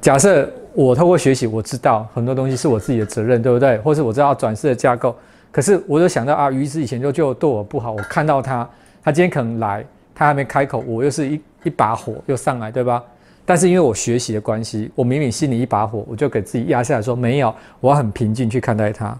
[0.00, 3.78] 假设我透过学习，我知道很多东西是我自己的责任，对不对？
[3.78, 5.14] 或是我知道转世的架构，
[5.50, 8.68] 可是我就想到啊，于医师以前就就对我不好，我看到他，
[9.02, 13.02] 他今天可能来，他还没开口，我又是一一把火又上来，对吧？
[13.48, 19.18] 但是因为我学习的关系，我明明心里一把火，我就给自己压下来说没有，我要很平静去看待它。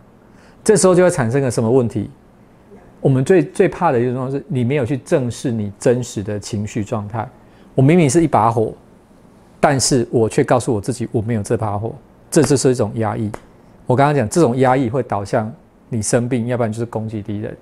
[0.62, 2.10] 这时候就会产生个什么问题？
[3.00, 7.26] 我们最最怕的一种状况是，你没有去正视你真实的情绪状态。
[7.74, 8.70] 我明明是一把火，
[9.58, 11.94] 但是我却告诉我自己我没有这把火，
[12.30, 13.30] 这就是一种压抑。
[13.86, 15.50] 我刚刚讲这种压抑会导向
[15.88, 17.56] 你生病，要不然就是攻击敌人，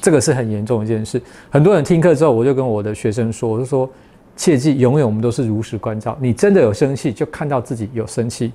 [0.00, 1.22] 这个是很严重的一件事。
[1.50, 3.88] 很多人听课之后，我就跟我的学生说，我就说
[4.36, 6.16] 切记，永远我们都是如实关照。
[6.20, 8.52] 你真的有生气，就看到自己有生气，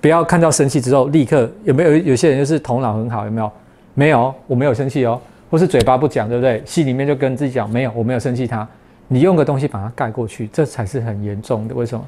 [0.00, 3.52] 不要看到生气之后立刻有没有有些人就是头脑很好，有没有？
[3.94, 6.62] 没有，我没有生气哦，或是嘴巴不讲，对不对？
[6.64, 8.66] 心里面就跟自己讲，没有，我没有生气他。
[9.06, 11.74] 你用个东西把它盖过去，这才是很严重的。
[11.74, 12.02] 为什么？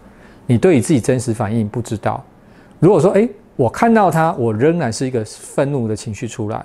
[0.47, 2.25] 你对你自己真实反应不知道。
[2.81, 6.65] 如果说，诶，我看到他，我仍然是一个愤怒的情绪出来。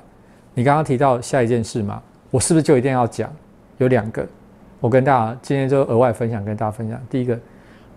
[0.53, 3.29] 你刚刚提到下一件事嘛，我是不是就一定要讲？
[3.77, 4.25] 有两个，
[4.79, 6.99] 我跟大家今天就额外分享，跟大家分享。
[7.09, 7.37] 第一个，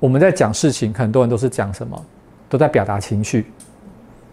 [0.01, 2.05] 我们在讲事情，很多人都是讲什么，
[2.49, 3.47] 都在表达情绪。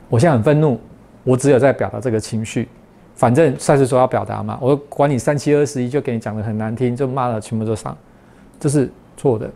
[0.09, 0.79] 我现在很愤怒，
[1.23, 2.67] 我只有在表达这个情绪。
[3.15, 7.95] 反正赛事说要表达嘛，我管你三七二十一，就给你讲的很难听，就骂了全部都上，
[8.59, 9.49] 这是错的。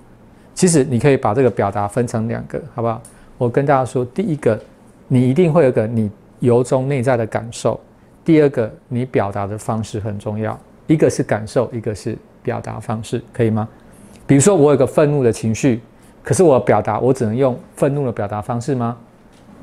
[0.53, 3.01] 其实你可以把这个表达分成两个，好不好？
[3.37, 4.59] 我跟大家说，第一个，
[5.07, 7.79] 你一定会有个你由衷内在的感受；
[8.23, 10.59] 第二个，你表达的方式很重要。
[10.85, 13.67] 一个是感受，一个是表达方式，可以吗？
[14.27, 15.81] 比如说我有个愤怒的情绪，
[16.21, 18.95] 可是我表达我只能用愤怒的表达方式吗？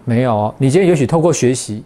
[0.04, 0.54] 没有哦。
[0.58, 1.84] 你今天也许透过学习，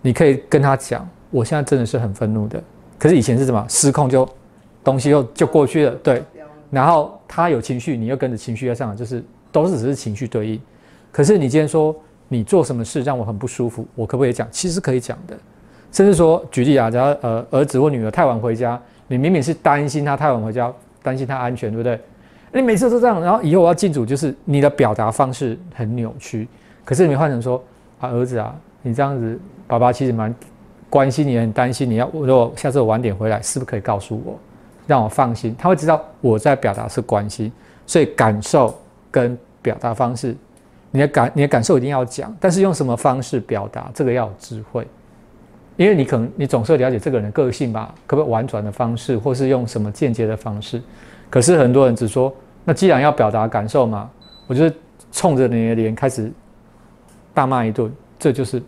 [0.00, 1.08] 你可以跟他讲。
[1.30, 2.62] 我现在真的是很愤怒的，
[2.98, 4.28] 可是以前是什么失控就
[4.84, 6.22] 东西又就过去了，对。
[6.70, 10.60] 然后他有情绪，你又跟着情绪要上来，就是都是只是情绪对应。
[11.10, 11.94] 可是你今天说
[12.28, 14.46] 你做什么事让我很不舒服，我可不可以讲？
[14.50, 15.36] 其实可以讲的，
[15.90, 18.80] 甚至说举例啊，假如呃儿子或女儿太晚回家，
[19.12, 20.72] 你明明是担心他太晚回家，
[21.02, 22.00] 担心他安全，对不对？
[22.52, 26.48] 你每次都这样，然后以后我要进组，就是你的表达方式很扭曲。
[26.84, 27.62] 可是你换成说
[28.00, 30.34] 啊儿子啊，你这样子，爸爸其实蛮。
[30.88, 32.06] 关心你，很担心你要。
[32.12, 34.38] 如果下次我晚点回来，是不是可以告诉我，
[34.86, 35.56] 让我放心？
[35.58, 37.50] 他会知道我在表达是关心，
[37.86, 38.78] 所以感受
[39.10, 40.36] 跟表达方式，
[40.90, 44.86] 你的感你的感受一定要讲，但是用什么方式表达，这个要有智慧，
[45.76, 50.80] 因为你可能你总是了解这个人的个性吧，可不可以婉转的方式，或是用什么间接的方式？
[51.30, 52.32] 可是很多人只说，
[52.64, 54.10] 那既然要表达感受嘛，
[54.46, 54.74] 我就是
[55.10, 56.30] 冲着你的脸开始
[57.32, 58.62] 大骂一顿，这就是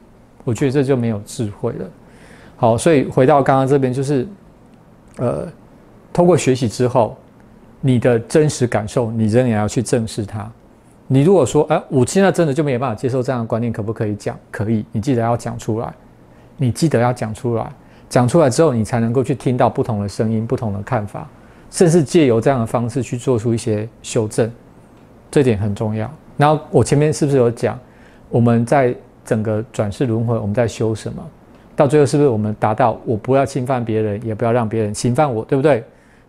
[0.45, 1.87] 我觉得这就没有智慧了。
[2.57, 4.27] 好，所以回到刚刚这边，就是，
[5.19, 5.47] 呃，
[6.13, 7.17] 通过学习之后，
[7.81, 10.51] 你的真实感受，你仍然要去正视它。
[11.07, 14.39] 你如果说，哎，我现在真的就没有办法接受这样的观念，可不可以讲？
[14.51, 15.93] 可以，你记得要讲出来。
[16.57, 17.71] 你记得要讲出来，
[18.09, 21.29] 讲出来之后，你才能够去听到不同的声音、不同的看法，
[21.71, 24.51] 甚至借由这样的方式去做出一些修正，
[25.31, 26.11] 这点很重要。
[26.37, 27.79] 然后我前面是不是有讲，
[28.29, 31.23] 我们在整个转世轮回，我们在修什么？
[31.77, 35.83] 到最后是不是我们达到我不要侵犯别人，也不要让别人侵犯我，对不对？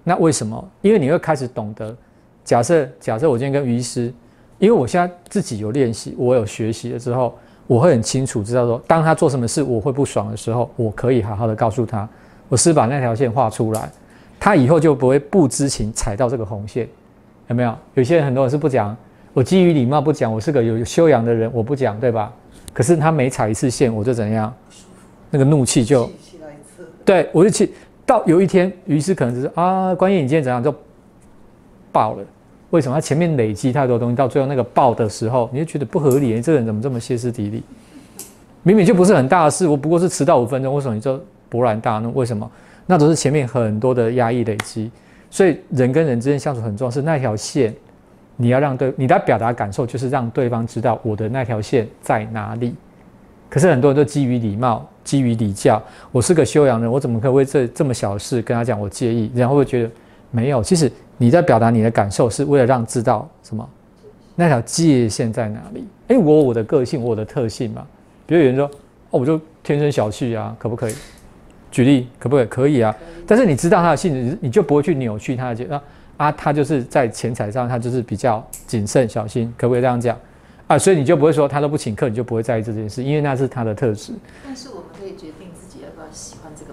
[0.04, 0.68] 那为什么？
[0.82, 1.96] 因为你会开始懂得，
[2.44, 4.12] 假设假设我今天跟于医师，
[4.58, 12.08] 因为我现在自己有练习，我有学习了之后，我会很清楚知道说，当他做什么事我会不爽的时候，我可以好好的告诉他，
[12.48, 13.90] 我是把那条线画出来，
[14.40, 16.88] 他以后就不会不知情踩到这个红线，
[17.48, 17.76] 有没有？
[17.96, 18.96] 有些人很多人是不讲，
[19.34, 22.32] 我基于礼貌不讲，我是个有修养的人，我不讲，对吧？
[22.72, 24.54] 可是他每踩一次线，我就怎样？
[25.32, 26.10] 那个怒气就，
[27.04, 27.74] 对我就气
[28.06, 30.74] 到有一天，于是可能就是啊，关于你今天怎样就
[31.92, 32.24] 爆了。
[32.72, 32.96] 为什么？
[32.96, 36.42] 他前面累积太多东西，到最后那个爆的时候，你就觉得不合理。
[36.42, 37.64] 这个人怎么这么歇斯底里？
[38.64, 42.12] 明明就不是很大的事，我不过是迟到五分钟，为什么你就勃然大怒？
[42.16, 42.50] 为什么？
[42.88, 44.92] 那都是前面很多的压抑累积。
[45.30, 47.74] 所以人跟人之间相处很重要，是那条线，
[48.38, 52.74] 你要让对你的表达感受，就是让对方知道我的那条线在哪里。
[53.50, 59.32] 可是很多人都基于礼貌，基于礼教，我是个修养人，我怎么可以为这这么小的事跟他讲我介意？
[59.36, 59.90] 然后会觉得
[60.32, 60.64] 没有。
[60.64, 63.68] 其实你在表达你的感受，是为了让知道什么？
[64.36, 65.88] 那条界限在哪里？
[66.10, 67.88] 哎，我我的个性，我的特性嘛。
[68.26, 68.66] 比如有人说，
[69.12, 70.96] 哦，我就天生小气啊，可不可以？
[71.72, 72.46] 举例可不可以？
[72.48, 72.94] 可以啊。
[73.26, 75.84] 但是你知道他的性质，你就不会去扭曲他的觉啊
[76.18, 80.18] 啊，他就是在钱财上，他就是比较谨慎小心，可不可以这样讲？
[80.68, 84.12] 啊，所以你就不会说他都不请客，你就不会在意这件事，因为那是他的特质。
[84.44, 86.72] 但是我们可以决定自己要不要喜欢这个。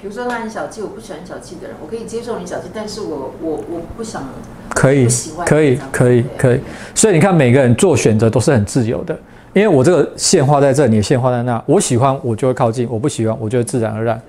[0.00, 4.22] 比如说他很小气，我不喜欢小气的人，我可以接受你小气，但是我我我不想
[4.70, 5.08] 可以
[5.44, 6.60] 可以可以可以。
[6.94, 9.18] 所以你看，每个人做选择都是很自由的，
[9.54, 14.20] 因为我这个线画在这，你的线画在那，我喜欢我就会靠近，我不喜欢我就会自然而然。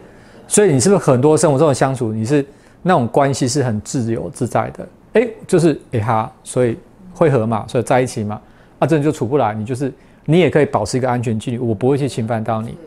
[0.47, 2.45] 所以你是不是很多生活中的相处，你是
[2.81, 4.87] 那种关系是很自由自在的？
[5.13, 6.77] 哎，就是哎哈，所以。
[7.11, 8.39] 会合嘛，所以在一起嘛，
[8.77, 9.53] 啊，这就处不来。
[9.53, 9.91] 你就是
[10.23, 12.77] 你也可以保持一个安全距离，我不会去侵犯到你。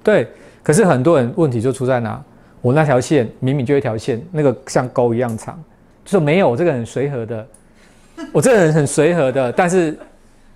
[0.00, 0.28] 对，
[0.62, 2.22] 可是很多人问题就出在哪？
[2.60, 5.58] 我那条线明明就一条线，那个像沟一样长，
[6.04, 7.46] 就说没有，我这个很随和的，
[8.32, 9.98] 我这个人很随和的，但是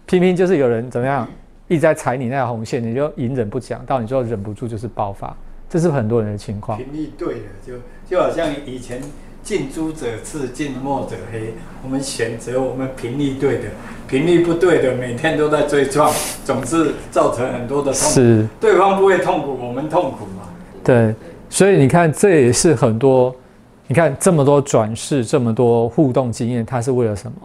[0.07, 1.27] 偏偏就是有人怎么样
[1.69, 5.35] 一直在踩你那条红线，你就隐忍不讲，到你最后忍不住就是爆发，
[5.69, 6.77] 这是很多人的情况。
[6.77, 7.73] 频率对了，就
[8.07, 9.01] 就好像以前
[9.43, 11.55] 近朱者赤，近墨者黑。
[11.83, 13.65] 我们选择我们频率对的，
[14.09, 16.13] 频率不对的，每天都在追撞，
[16.45, 18.15] 总是造成很多的痛苦。
[18.15, 20.49] 是，对方不会痛苦，我们痛苦嘛。
[20.83, 21.15] 对，
[21.55, 23.33] 所以你看，这也是很多，
[23.87, 27.37] 你看这么多转世，这么多互动经验，它是为了什么？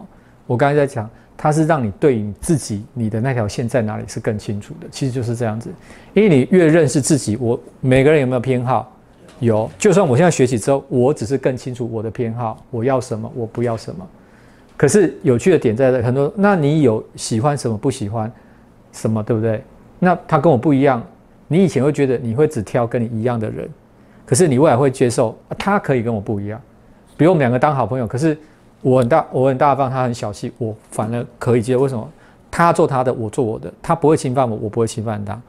[0.48, 1.08] 我刚才在讲，
[1.38, 4.88] 它是让你对你自己，你的那条线在哪里是更清楚的。
[4.90, 5.70] 其实就是这样子，
[6.16, 8.92] 因为你越认识自己，我每个人有没有偏好？
[9.42, 14.04] 有，就算我现在学习之后，我只是更清楚我的偏好，我要什么，我不要什么。
[14.76, 18.32] 可是有趣的点在这，很多，那你有喜欢什么，不喜欢
[18.92, 19.64] 什么，对不对？
[20.00, 21.00] 那他跟我不一样，
[21.48, 23.70] 你以前会觉得你会只挑跟你一样的人，
[24.30, 26.62] 可是你未来会接受他可以跟我不一样。
[27.18, 28.38] 比如我们两个当好朋友，可是
[28.80, 31.80] 我很大，我很大方，他很小气，我反而可以接受。
[31.80, 32.08] 为什么？
[32.52, 35.42] 他做他的，我做我的，他不会侵犯我，我不会侵犯他，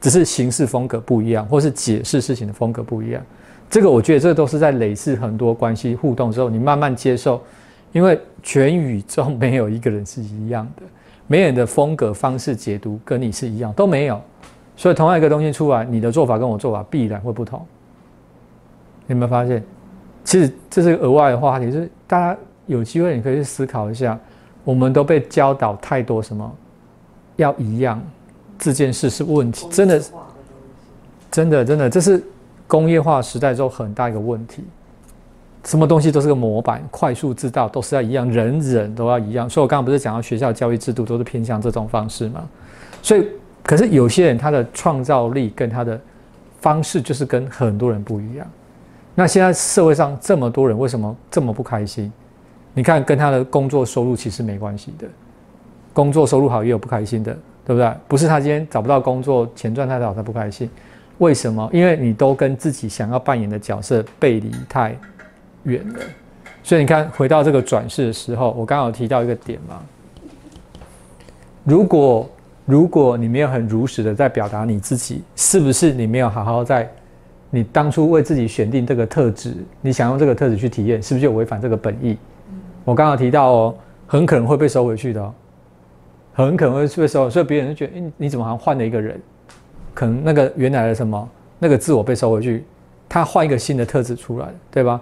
[0.00, 3.20] 只是行事风格不一样，或是解释事情的风格不一样。
[3.68, 7.42] 这个我觉得这都是在累世很多关系互动之后，你慢慢接受。
[7.90, 10.82] 因为全宇宙没有一个人是一样的，
[11.26, 14.20] 没有人的风格方式解读跟你是一样，都没有。
[14.76, 17.66] 所以同样一个东西出来，你的做法跟我做法必然会不同。
[19.08, 19.62] 有没有发现？
[20.24, 24.18] 其实这是个额外的话题，就是大家有机会你可以去思考一下。
[24.64, 26.50] 我们都被教导太多什么
[27.36, 28.02] 要一样，
[28.58, 30.02] 这件事是问题，真的，
[31.30, 32.22] 真的真的，这是
[32.66, 34.62] 工业化时代之后很大一个问题。
[35.64, 39.48] 什么东西都是个模板，快速制造都是要一样，人人都要一样。
[39.48, 42.46] 所以我刚刚不是讲到学校教育制度都是偏向这种方式吗？
[43.02, 43.26] 所以，
[43.62, 45.98] 可是有些人他的创造力跟他的
[46.60, 48.46] 方式就是跟很多人不一样。
[49.18, 52.12] 那现在社会上这么多人，为什么这么不开心？
[52.72, 55.08] 你看，跟他的工作收入其实没关系的。
[55.92, 57.92] 工作收入好也有不开心的，对不对？
[58.06, 60.70] 不是他今天找不到工作，钱赚太少他不开心。
[61.18, 61.68] 为什么？
[61.72, 64.96] 因为你都跟自己想要扮演的角色背离太。
[65.64, 65.98] 远了，
[66.62, 69.80] 所以你看，回到这个转世的时候，我刚好提到一个点嘛。
[71.64, 72.30] 如果
[72.64, 76.88] 如果你没有很如实的在表达你自己，是不是你没有好好在
[77.50, 82.16] 你当初为自己选定这个特质，你想用这个特质去体验，是不是就违反这个本意？
[82.84, 83.74] 我刚刚提到哦，
[84.06, 85.32] 很可能会被收回去的，哦，
[86.34, 89.20] 很可能会被收，所以别人就觉得，哎，你怎么好像换了一个人？
[89.94, 91.28] 可能那个原来的什么
[91.58, 92.64] 那个自我被收回去，
[93.08, 95.00] 他换一个新的特质出来，对吧？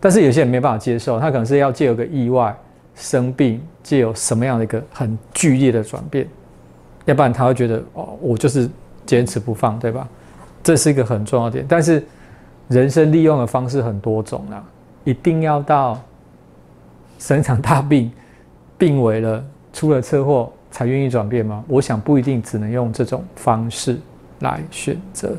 [0.00, 2.56] 但是有些人没办法接受，他可能是要借有个意外、
[2.94, 6.26] 生病，借有什么样的一个很剧烈的转变，
[7.04, 8.70] 要不然他会觉得哦，我就是
[9.04, 10.08] 坚持不放，对吧？
[10.68, 11.64] 这是一个很重要的点。
[11.66, 12.04] 但是
[12.68, 14.62] 人生利用的方式很多种啦，
[15.02, 15.98] 一定要到
[17.18, 18.12] 生一场大病、
[18.76, 19.42] 病危了、
[19.72, 21.64] 出了车祸才愿意转变吗？
[21.68, 23.98] 我想不一定，只能用这种方式
[24.40, 25.34] 来选择，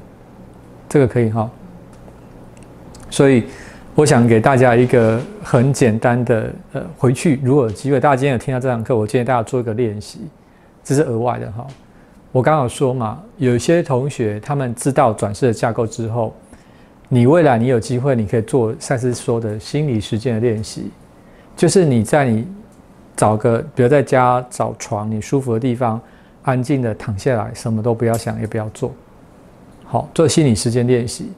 [0.89, 1.47] 这个可以哈。
[3.11, 3.43] 所以。
[3.95, 10.21] 我想给大家一个很简单的，呃，回去如果有机会，大家今天有听到这堂课，我建议大家做一个练习，
[10.85, 11.67] 这是额外的哈。
[12.31, 16.31] 我刚好说嘛，有些同学他们知道转世的架构之后，
[17.07, 20.91] 你未来你有机会，你可以做赛斯说的心理实践的练习，
[21.57, 22.47] 就是你在你
[23.15, 25.99] 找个，比如在家找床，你舒服的地方，
[26.43, 28.93] 安静的躺下来，什么都不要想，也不要做，
[29.85, 31.31] 好，做心理实践练习。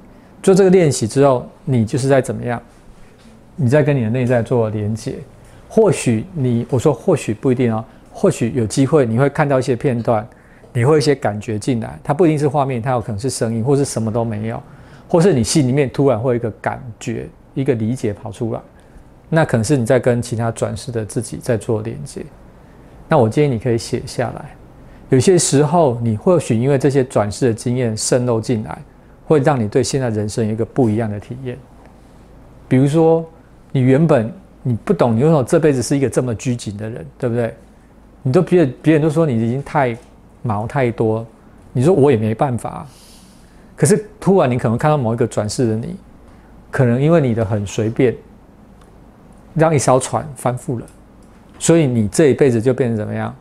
[0.44, 2.62] 做这个练习之后，你就是在怎么样？
[3.56, 5.16] 你在跟你的内在做连接。
[5.70, 7.82] 或许你我说或许不一定哦，
[8.12, 10.28] 或许有机会你会看到一些片段，
[10.74, 12.00] 你会有一些感觉进来。
[12.04, 14.62] 它不一定是画面，它有可能是声音，或是什么都没有，
[15.08, 18.60] 或是你心里面突然会有一个感觉、一个理解跑出来。
[19.30, 22.26] 那可能是你在跟其他转世的自己在做连接。
[23.08, 24.56] 那我建议你可以写下来。
[25.10, 28.78] 有些时候你或许因为这些转世的经验渗漏进来。
[29.28, 31.58] 会让你对现在人生有一个不一样的体验。
[32.68, 33.26] 比如说，
[33.72, 34.30] 你原本
[34.62, 37.56] 你不懂，你为什么这辈子是一个这么拘谨的人，对不对？
[38.24, 39.96] 你都别别人都说你已经太
[40.42, 41.26] 毛太多，
[41.74, 42.86] 你说我也没办法。
[43.76, 45.96] 可是突然你可能看到某一个转世的你，
[46.70, 48.16] 可能因为你的很随便，
[49.54, 50.86] 让一艘船翻覆了，
[51.58, 53.36] 所以你这一辈子就变成怎么样？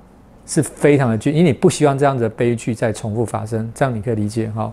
[0.46, 3.70] 是非常的剧，因为你不希望这样子的悲剧再重复发生。
[3.72, 4.72] 这样你可以理解哈。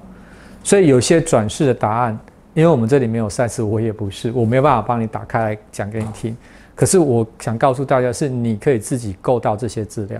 [0.63, 2.17] 所以有些转世的答案，
[2.55, 6.35] 因为我们这里没有赛事，我也不是，我没有办法帮你打开来讲给你听。
[6.73, 10.19] 可是我想告诉大家，是你可以自己够到这些资料。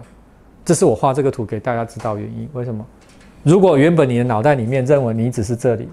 [0.68, 2.46] 这是我画这个图给大家知道原因。
[2.52, 2.86] 为什么？
[3.42, 5.88] 如果原本你的脑袋里面认为你只是这里，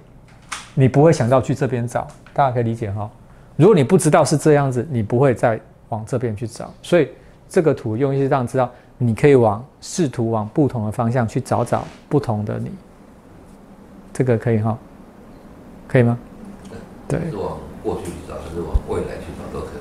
[0.75, 2.09] 你不会想到去这边找。
[2.33, 3.09] 大家可以理解哈。
[3.55, 5.61] 如果你不知道是这样子，你不会再
[5.91, 6.75] 往这边去找。
[6.83, 7.09] 所以
[7.49, 8.68] 这个图用意是让知道
[8.99, 12.68] 你可以往试图往不同的方向去找找不同的你。
[14.12, 14.77] 这个可以哈，
[15.87, 16.18] 可以吗？
[17.07, 19.79] 对，是往过去去找，还是往未来去找都可以。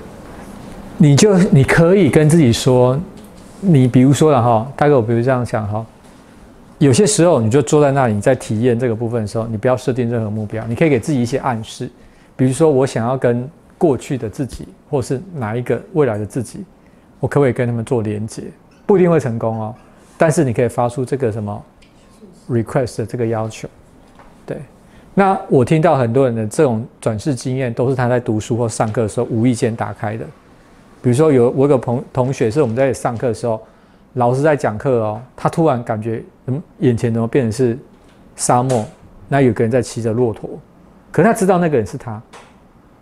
[0.98, 2.96] 你就你可以跟自己说，
[3.64, 5.86] 你比如说了哈，大概我比如这样想哈，
[6.80, 11.90] 有些时候你就坐在那里，在体验这个部分的时候，你不要设定任何目标，你可以给自己一些暗示，
[12.36, 16.64] 比如说我想要跟过去的自己，或是哪一个未来的自己，
[17.20, 18.44] 我可不可以跟他们做连接？
[18.86, 19.76] 不一定会成功哦，
[20.18, 21.64] 但是你可以发出这个什么
[22.50, 23.70] request 的这个要求。
[24.46, 24.58] 对，
[25.14, 30.26] 那我听到很多人的这种转世经验，都是他在读书或上课的时候无意间打开的。
[31.04, 33.62] 比如说有我有个朋同学是我们在上课的时候，
[34.14, 37.78] 老师在讲课哦，他突然感觉嗯眼前怎么变成是
[38.38, 38.86] 沙漠，
[39.28, 40.50] 那有个人在骑着骆驼，
[41.12, 42.22] 可他知道那个人是他，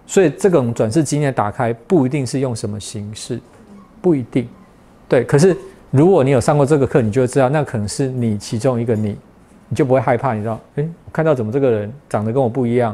[0.07, 3.39] 所以这种转世经验打开不一定是用什么形式，
[4.01, 4.49] 不一定，
[5.07, 5.23] 对。
[5.23, 5.55] 可是
[5.91, 9.15] 如果你有上过这个课，你就会知道那可能是你其中一个你。
[9.73, 10.59] 你就不会害怕，你知道？
[10.75, 12.93] 诶，看到怎么这个人长得跟我不一样，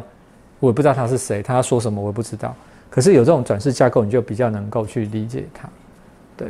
[0.59, 2.55] 我也不知道他是谁，他要说什么我也不知道。
[2.89, 5.69] 可是有这种转世架构，你就比较能够去理解他，
[6.35, 6.47] 对。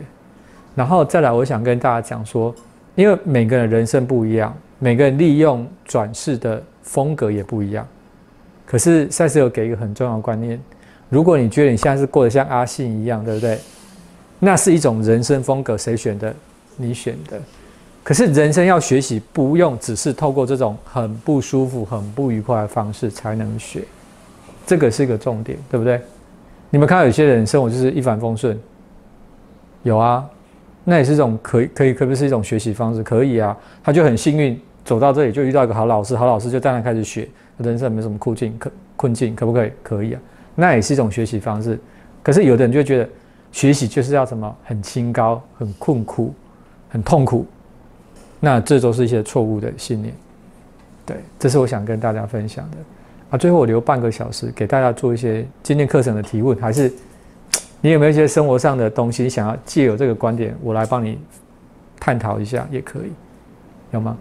[0.76, 2.54] 然后再来，我想跟大家讲说，
[2.96, 7.86] 因为每个人人生不一样，每个人利用转世的风格也不一样。
[8.66, 10.62] 可是赛斯有给一个很重要的观念：
[11.10, 13.60] 如果你觉得你现在是过得像阿信一样，对不对？
[14.40, 16.34] 那是一种人生风格，谁选的？
[16.76, 17.42] 你选的。
[18.04, 23.84] 可是人生要学习，不用只是透过这种很不舒服、很不愉快的方式才能学，
[24.66, 26.00] 这个是一个重点，对不对？
[26.70, 28.58] 你们看到有些人生活就是一帆风顺，
[29.84, 30.28] 有啊，
[30.84, 33.56] 那也是一种可以可以可不是一种学习方式，可以啊。
[33.84, 39.72] 他就很幸运走到这里，就遇到一个好老师，好老师就带他开始学，人生没什么困境可困境，可不可以？
[39.82, 40.22] 可以啊，
[40.56, 41.80] 那也是一种学习方式。
[42.22, 43.10] 可是有的人就觉得
[43.52, 46.34] 学习就是要什么很清高、很困苦、
[46.90, 47.46] 很痛苦。
[48.40, 50.14] 那这都是一些错误的信念，
[51.06, 52.78] 对，这是我想跟大家分享的。
[53.30, 56.92] 啊，最后我留半个小时给大家做一些今天课程的提问，还是
[57.82, 61.20] 你有没有一些生活上的东西想要借由这个观点，我来帮你
[62.00, 63.12] 探讨一下也可以，
[63.92, 64.18] 有吗？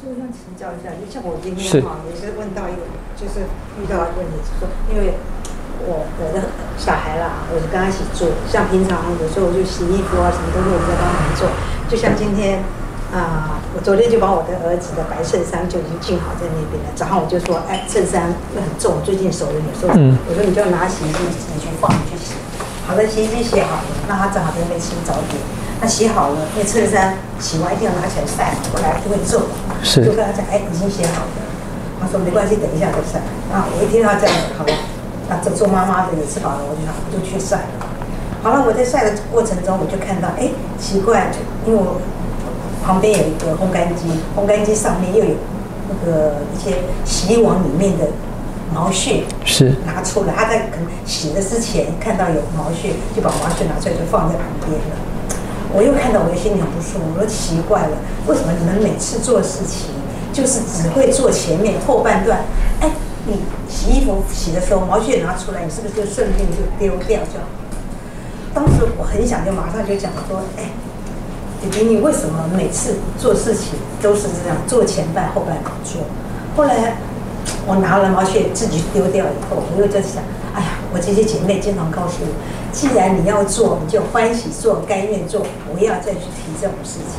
[0.00, 2.82] 所以想请教一下，就像我今天哈也是问到一个，
[3.16, 3.40] 就是
[3.80, 5.14] 遇到问题，说因为。
[5.80, 6.42] 我我的
[6.76, 8.26] 小孩啦，我就跟他一起做。
[8.48, 11.46] 像平常有时候我就洗衣服啊，什么都是我在帮忙做。
[11.88, 12.58] 就像今天
[13.08, 16.92] 啊，我昨天就把我的儿子的白衬衫就已经浸好在那边了。
[16.94, 22.36] 早上我就说，哎，衬衫又很重，最近手有时候，我说你就拿洗衣机自己去放去洗。
[22.84, 25.40] 好的，洗衣机洗好了，那他正好在那边吃早点。
[25.80, 29.48] 他洗好了，那衬衫洗完一定要拿起来晒，不然就会皱。
[29.82, 30.04] 是。
[30.04, 31.32] 就跟他讲，哎，已经洗好了。
[32.00, 33.24] 他说没关系，等一下再晒。
[33.48, 34.72] 啊，我一听他这样，好了。
[35.30, 37.64] 那这做妈妈的也吃饱了，我就想我就去晒。
[38.42, 42.00] 好了，我在晒的过程中，我就看到，哎，奇怪，就因为我
[42.88, 45.34] 旁边有一个烘干机，烘干机上面又有
[45.90, 48.06] 那个一些洗衣网里面的
[48.72, 50.32] 毛屑，是拿出来。
[50.34, 54.96] 他在可能洗的之前看到有毛屑，就把毛屑拿出来就放在旁边了。
[55.74, 57.12] 我又看到，我的心里很不舒服。
[57.14, 59.90] 我说奇怪了，为什么你们每次做事情
[60.32, 62.40] 就是只会做前面后半段？
[62.80, 62.88] 哎。
[63.26, 63.36] 你
[63.68, 67.44] 洗衣服洗的时候，毛屑拿出来，你是不是就顺便就丢掉就好？
[68.54, 70.72] 当时我很想就马上就讲说，哎，
[71.60, 76.02] 姐姐，你为什么每次做事情都是这样，做前半后半做？
[76.56, 76.96] 后来
[77.66, 80.22] 我拿了毛线自己丢掉以后，我又在想，
[80.54, 82.30] 哎呀，我这些姐妹经常告诉我，
[82.72, 87.18] 既然你要做，你就欢喜做，甘愿做，不要再去提这种事情。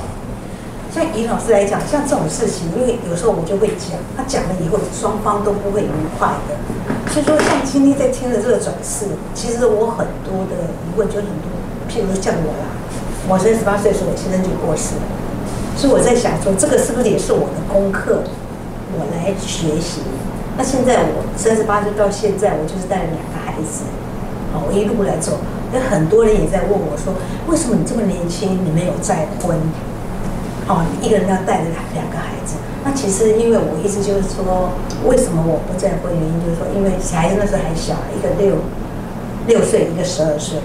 [0.92, 6.56] 像尹老师来讲，像这种事情，因为有时候我就会讲，他讲了以后，双方都不会愉快的。
[7.12, 11.52] 所以说，像今天在听的这个转世，其实我很多的疑问就很多，
[11.90, 12.79] 譬如像我啦，
[13.30, 15.06] 我三十八岁时候，我先生就过世了，
[15.78, 18.26] 所以我在想说，这个是不是也是我的功课，
[18.98, 20.02] 我来学习？
[20.58, 23.86] 那现在我三十八岁到现在，我就是带了两个孩子，
[24.52, 25.38] 好，我一路来走，
[25.72, 27.14] 那很多人也在问我说，
[27.46, 29.56] 为什么你这么年轻，你没有再婚？
[30.66, 34.74] 哦，一个人要带着两个孩子，那其实因为我意思就是说，
[35.06, 36.10] 为什么我不再婚？
[36.10, 38.58] 原因就是说，因为小孩子那时候还小，一个六
[39.46, 40.58] 六岁，一个十二岁。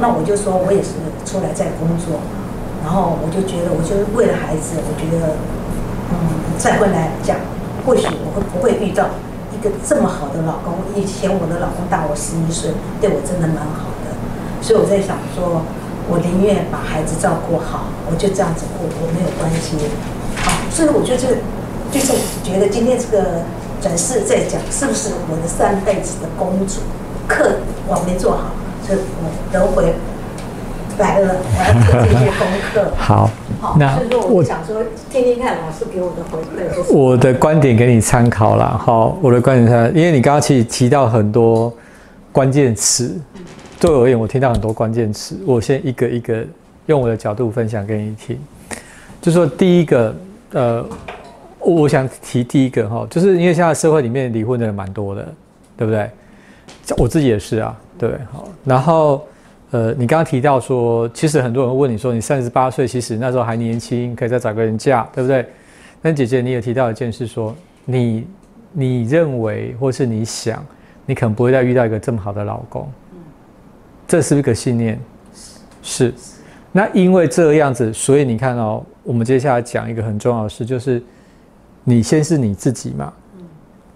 [0.00, 0.90] 那我就说我也是
[1.24, 2.20] 出来在工作，
[2.84, 5.34] 然后我就觉得，我就是为了孩子，我觉得，
[6.10, 6.16] 嗯，
[6.58, 7.36] 再婚来讲，
[7.84, 9.06] 或许我会不会遇到
[9.52, 10.74] 一个这么好的老公？
[10.94, 14.14] 以前我的老公大我十一岁，对我真的蛮好的，
[14.60, 15.62] 所以我在想说。
[16.08, 19.74] 我宁愿把孩子照顾好，我就这样子过，我没有关系。
[20.38, 21.34] 好，所以我就这个，
[21.90, 23.42] 就是觉得今天这个
[23.82, 26.78] 转世在讲，是不是我的三辈子的公主
[27.26, 28.54] 课我没做好，
[28.86, 29.92] 所以我得回
[30.98, 32.92] 来了，我要做这些功课。
[32.96, 33.30] 好，
[33.60, 36.92] 好，那所以说我我想说，听听看老师给我的回馈是。
[36.92, 38.80] 我的观点给你参考啦。
[38.80, 41.72] 好，我的观点是，因为你刚刚其实提到很多
[42.30, 43.18] 关键词，
[43.80, 46.44] 对我而言，我听到很多关键词，我先一个一个
[46.86, 48.38] 用我的角度分享给你听。
[49.20, 50.14] 就说第一个，
[50.52, 50.86] 呃，
[51.58, 55.26] 我我想提第一个哈，就是因为现在社会里面离婚的人蛮多的，
[55.76, 56.08] 对不对？
[56.96, 59.26] 我自己也是啊，对，好，然后。
[59.72, 65.44] 呃，你刚刚提到说，其实很多人问你说，你三十八岁，其实那时候还年轻，可以再找个人嫁，对不对？
[66.00, 68.24] 那姐姐，你也提到一件事，说你
[68.72, 70.64] 你认为或是你想，
[71.04, 72.88] 你可能不会再遇到一个这么好的老公，
[74.06, 75.00] 这是不是个信念？
[75.82, 76.14] 是。
[76.70, 81.02] 那因为这样子，所以你看哦，我们接下来讲一个很重要的事，就是
[81.82, 83.12] 你先是你自己嘛，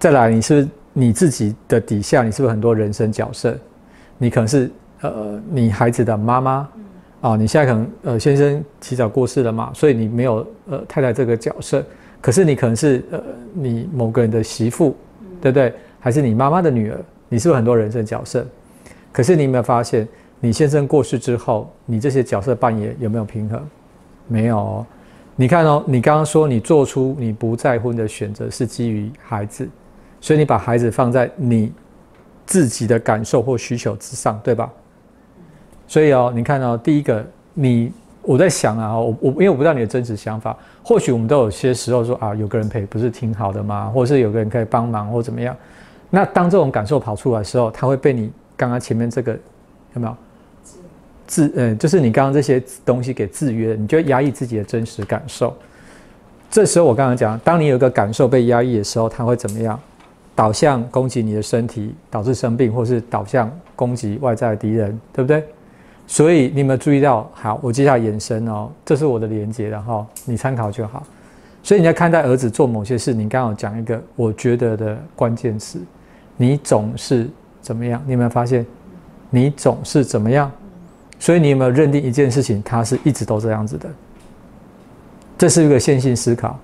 [0.01, 3.57] 再来你是你自己的底下，你是不是很多人生角色？
[4.21, 4.71] 你可能是。
[5.03, 6.69] 呃，你孩子的妈妈，
[7.23, 11.83] 啊，你现在可能呃先生提早过世了嘛，所以你没有呃太太这个角色，
[12.21, 13.19] 可是你可能是呃
[13.55, 14.95] 你某个人的媳妇，
[15.41, 15.73] 对不对？
[16.01, 17.01] 还是你妈妈的女儿？
[17.31, 18.47] 你是不是很多人生角色？
[19.11, 20.07] 可是你有没有发现，
[20.39, 23.67] 你先生过世之后，你这些角色扮演有没有平衡？
[24.29, 24.59] 没有。
[24.59, 24.87] 哦。
[25.35, 29.67] 你看哦，你刚刚说你做出你不再婚的选择是基于孩子，
[30.21, 31.73] 所以你把孩子放在你
[32.51, 34.69] 自己的感受或需求之上，对吧？
[35.87, 37.25] 所以哦，你看到第一个，
[37.55, 37.93] 你
[38.23, 43.89] 我在想啊，我我因为我不知道你的真实想法，或许我们都有些时候说啊，有个人陪不是挺好的吗？
[43.95, 45.57] 或者是有个人可以帮忙或怎么样？
[46.11, 49.33] 那当这种感受跑出来的时候，他会被你刚刚前面这个
[49.95, 50.17] 有没有
[51.29, 55.57] 制呃，就是你刚刚这些东西给制约，你就压抑自己的真实感受。
[56.51, 59.79] 这时候我刚刚讲，当你有一个感受被压抑的时候，他会怎么样？
[60.41, 65.45] 导向攻击你的身体，导致生病，或是导向攻击外在敌人，对不对？
[66.07, 67.31] 所以你有没有注意到？
[67.35, 71.07] 好，我接下来延伸哦，这是我的连接，然后你参考就好。
[71.63, 75.79] 所以你在看待儿子做某些事，你刚好讲一个我觉得的关键词，
[76.39, 77.29] 你总是
[77.61, 78.03] 怎么样？
[78.07, 78.65] 你有没有发现？
[79.29, 80.51] 你总是怎么样？
[81.19, 83.91] 所以你有没有认定一件事情，他是一直都这样子的？
[85.37, 86.59] 这是一个线性思考。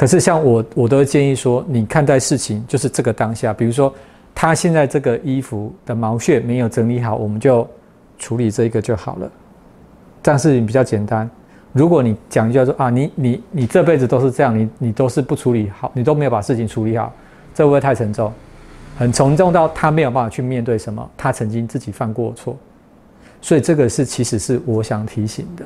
[0.00, 3.52] 可是像我，我都建议说，你看待事情就是这个当下。
[3.52, 3.94] 比如说，
[4.34, 7.68] 他现在这个衣服的毛屑没有整理好，我们就。
[8.22, 9.30] 处理这个就好了，
[10.22, 11.28] 这样事情比较简单。
[11.72, 17.10] 如果你讲一句说啊，你你你这辈子都是这样，你你都是不处理好，你都没有把事情处理好，
[17.54, 18.30] 这会不会太沉重？
[18.98, 22.54] 很沉重到他没有办法去面对什么，他曾经自己犯过错。
[23.40, 25.64] 所以这个是其实是我想提醒的。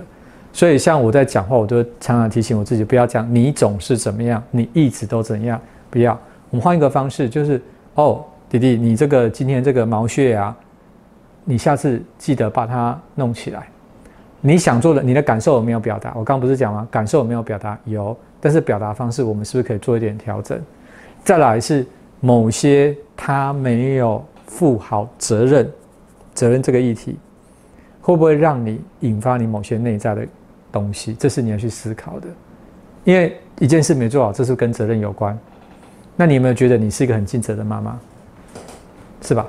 [0.55, 6.19] 所以像我在讲话，我都常常提醒我自己，不要讲你总是怎么样，你一直都怎样，不要。
[6.51, 7.61] 我们换一个方式，就是
[7.97, 10.57] 哦，弟弟，你这个今天这个毛屑啊。
[11.45, 13.67] 你下次记得把它弄起来。
[14.41, 16.15] 你想做的，你的感受有没有表达？
[16.17, 16.87] 我刚不是讲吗？
[16.89, 17.77] 感受有没有表达？
[17.85, 20.59] 有，但是表达方式我们是不是可以做一点调整？
[21.25, 21.85] 再来是
[22.21, 25.69] 某些他没有负好责任，
[26.33, 27.19] 责任这个议题
[28.01, 30.27] 会不会让你引发你某些内在的
[30.75, 31.15] 东西？
[31.15, 32.27] 这是你要去思考的。
[33.05, 35.39] 因为一件事没做好，这是跟责任有关。
[36.17, 37.99] 那你有没有觉得你是一个很尽责的妈妈？
[39.23, 39.47] 是吧？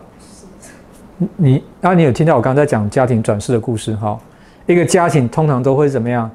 [1.36, 4.20] 你，那你有听到我刚才讲家庭转世的故事哈？
[4.68, 6.30] 一个家庭通常都会怎么样？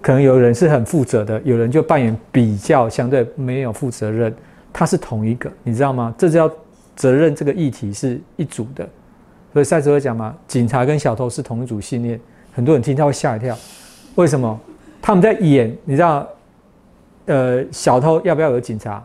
[0.00, 4.34] 可能有人是很负责的，有人就扮演比较相对没有负责任。
[4.72, 6.14] 他是同一个，你知道吗？
[6.16, 6.50] 这叫
[6.94, 8.88] 责任这个议题是一组的。
[9.52, 12.20] 所以赛斯会讲嘛，警察跟小偷是同一组信念。
[12.52, 13.56] 很多人听他会吓一跳，
[14.18, 14.60] 为什么？
[15.00, 16.26] 他们在演，你知道，
[17.26, 19.00] 呃，小偷要不要有警察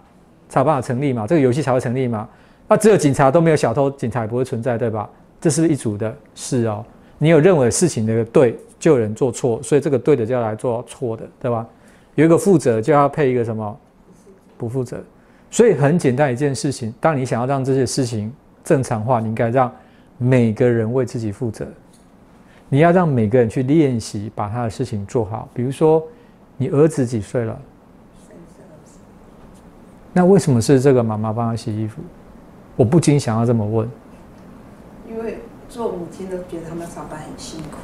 [0.49, 1.27] 才有办法成立嘛？
[1.27, 2.27] 这个游戏才会成立嘛？
[2.67, 5.07] 那只有警察都没有小偷，警察也不会存在，对吧？
[5.39, 6.83] 这是一组的，是哦。
[7.19, 11.63] 你有认为事情的对，就有人做错，所以这个对的就要来做错的，对吧？
[12.15, 13.79] 有一个负责，就要配一个什么？
[14.57, 14.97] 不负责。
[15.51, 18.33] 所以很简单一件事情，当你想要让这些事情
[18.63, 19.71] 正常化，你应该让
[20.17, 21.67] 每个人为自己负责。
[22.73, 25.47] 你要让每个人去练习把他的事情做好。
[25.53, 26.03] 比如说，
[26.57, 27.55] 你儿子几岁了？
[30.11, 32.01] 那为什么是这个妈妈帮他洗衣服？
[32.75, 33.87] 我不禁想要这么问，
[35.07, 35.37] 因为
[35.69, 37.77] 做母亲都觉得他们上班很辛苦，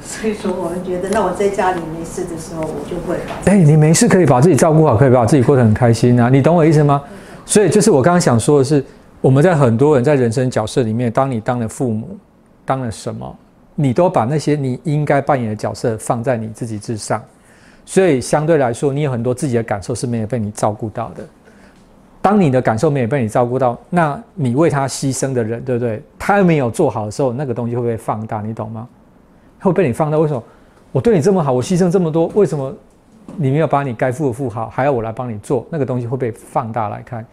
[0.00, 3.52] 所以说我们觉得，那我在家里没事的时候，我就会把。
[3.52, 6.30] 哎，你没事可以把自己照顾好，可以把自己过得很开心啊！
[6.30, 7.02] 你懂我意思吗？
[7.44, 8.82] 所以就是我刚刚想说的是，
[9.20, 12.16] 我们在很多人在人生角色里面，当你当了父母，
[12.64, 13.36] 当了什么，
[13.80, 17.22] 你都把那些你应该扮演的角色放在你自己之上，
[17.84, 21.22] 所以相对来说，你有很多自己的感受是没有被你照顾到的。
[22.20, 26.02] 当你的感受没有被你照顾到，那你为他牺牲的人，对不对？
[26.18, 28.42] 他没有做好的时候，那个东西会不会放大？
[28.42, 28.88] 你懂吗？
[29.60, 30.18] 会被你放大。
[30.18, 30.42] 为什么？
[30.90, 32.74] 我对你这么好，我牺牲这么多，为什么
[33.36, 35.64] 你没有把你该付的付好，还要我来帮你做？
[35.70, 37.24] 那个东西会被放大来看。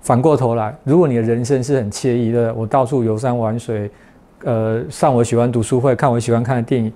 [0.00, 3.90] 反过头来，如果你的人生是很惬意的，我到处游山玩水，
[4.44, 6.92] 呃，上我喜欢读书会，看我喜欢看的电影，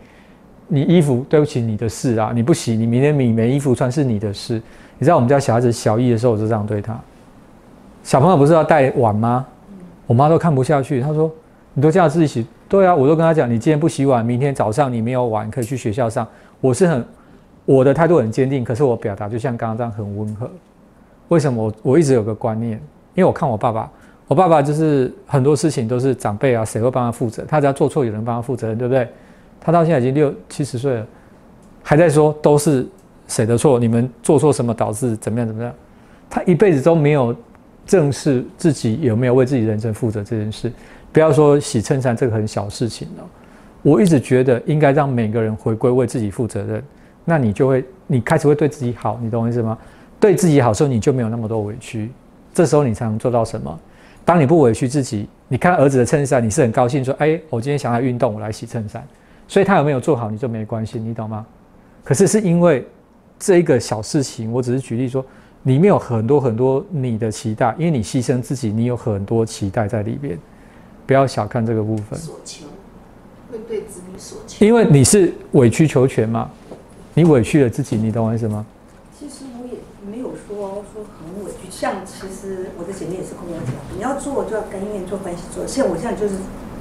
[0.68, 4.60] 你衣服对不起你的事啊，你不洗，你明天你没衣服穿是你的事。
[4.98, 6.98] 你知道我们家小孩子小一的时候，我就这样对他。
[8.04, 9.44] 小朋友不是要带碗吗？
[10.06, 11.30] 我妈都看不下去，她说
[11.74, 16.26] ：“你都叫他自己洗。”对啊，我都跟他讲：“你今天不洗碗，明天早上你没有碗可以去学校上。”
[16.60, 17.04] 我是很
[17.64, 20.50] 我的态度很坚定，可是我表达就像刚刚这样很温和。
[21.28, 22.72] 为什么我我一直有个观念？
[23.14, 23.90] 因为我看我爸爸，
[24.32, 27.44] 我爸爸就是很多事情都是长辈啊，谁会帮他负责？
[27.46, 29.06] 他只要做错，有人帮他负责，对不对？
[29.60, 31.06] 他到现在已经六七十岁了，
[31.82, 32.88] 还在说都是
[33.28, 33.78] 谁的错？
[33.78, 35.70] 你们做错什么导致怎么样怎么样？
[36.30, 37.36] 他一辈子都没有
[37.86, 40.72] 正视自己有没有为自己人生负责这件事。
[41.12, 43.24] 不要说洗衬衫这个很小事情了，
[43.82, 46.82] 我一直觉得应该让每个人回归为自己负责任，
[47.26, 49.76] 那你就会你开始会对自己好，你懂我意思吗？
[50.18, 52.10] 对自己好时候，你就没有那么多委屈。
[52.54, 53.78] 这时候你才能做到什么？
[54.24, 59.06] 当你不委屈自己，你看儿子的衬衫，你是很高兴说：“哎，我今天想要运动，我来洗衬衫。”
[59.48, 61.44] 所以他有没有做好，你就没关系，你懂吗？
[62.04, 62.86] 可是是因为
[63.38, 65.24] 这一个小事情，我只是举例说，
[65.64, 70.38] 里面有很多很多你的期待，因为你牺牲自己，你有很多期待在里边，
[71.06, 72.18] 不要小看这个部分。
[72.18, 72.66] 所求
[73.50, 76.50] 会对子女所求，因为你是委曲求全嘛，
[77.12, 78.64] 你委屈了自己，你懂我意思吗？
[79.18, 79.74] 其实我也
[80.10, 85.66] 没有说说很委屈，像其实我的姐妹也是跟我讲，你要做就要甘愿做，关系做。
[85.66, 86.34] 像我现在就是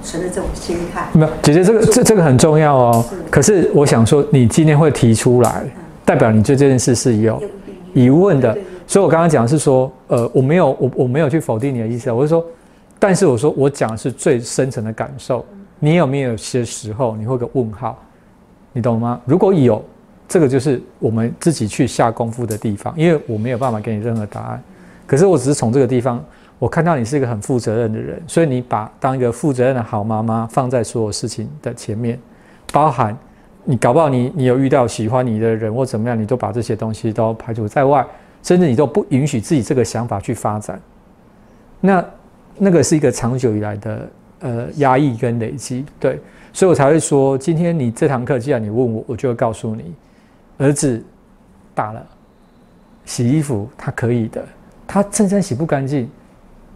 [0.04, 1.08] 存了这种心态。
[1.14, 3.06] 没有，姐姐，这个这这个很重要哦。
[3.30, 5.64] 可是我想说，你今天会提出来，
[6.04, 7.42] 代表你对这件事是有
[7.94, 8.58] 疑问的。
[8.88, 12.46] 所以我刚刚讲的是说，呃，我没有我我没有去否定你的意思，我是说，
[13.00, 15.46] 但是我说我讲的是最深层的感受。
[15.80, 17.98] 你有没有些时候你会个问号？
[18.74, 19.20] 你懂吗？
[19.26, 19.84] 如果有，
[20.28, 24.62] 这个就是我们自己去下功夫的地方，因为我没有办法给你任何答案。
[25.08, 26.24] 可是我只是从这个地方，
[26.62, 32.20] 我看到你是一个很负责任的人，所以你把当一个负责任的好妈妈放在所有事情的前面，
[32.72, 33.18] 包含
[33.64, 38.06] 你搞不好你你有遇到喜欢你的人或怎么样，你都把这些东西都排除在外，
[38.44, 40.80] 甚至你都不允许自己这个想法去发展。
[41.80, 42.06] 那
[42.60, 44.10] 那个是一个长久以来的。
[44.44, 46.20] 呃，压抑跟累积，对，
[46.52, 49.94] 所以我才会说，今天你这堂课，既然你问我，我就会告诉你，
[50.58, 51.06] 儿子
[51.76, 52.04] 大了，
[53.06, 54.44] 洗衣服他可以的，
[54.88, 56.10] 他衬衫洗不干净，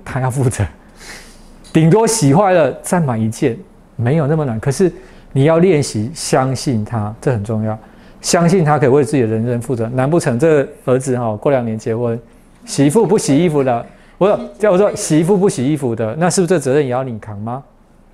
[0.06, 0.64] 他要负责，
[1.74, 3.58] 顶多洗坏了再买一件，
[3.98, 4.58] 没有那么难。
[4.60, 4.90] 可是
[5.34, 7.78] 你要练习相信他，这很重要，
[8.22, 9.90] 相信他可以为自己的人生负责。
[9.90, 12.18] 难不成这儿子哈过两年结婚，
[12.64, 13.86] 媳妇不洗衣服的？
[14.18, 17.62] 我说，叫我说，洗衣服不洗衣服的，那是不是这责任也要你扛吗？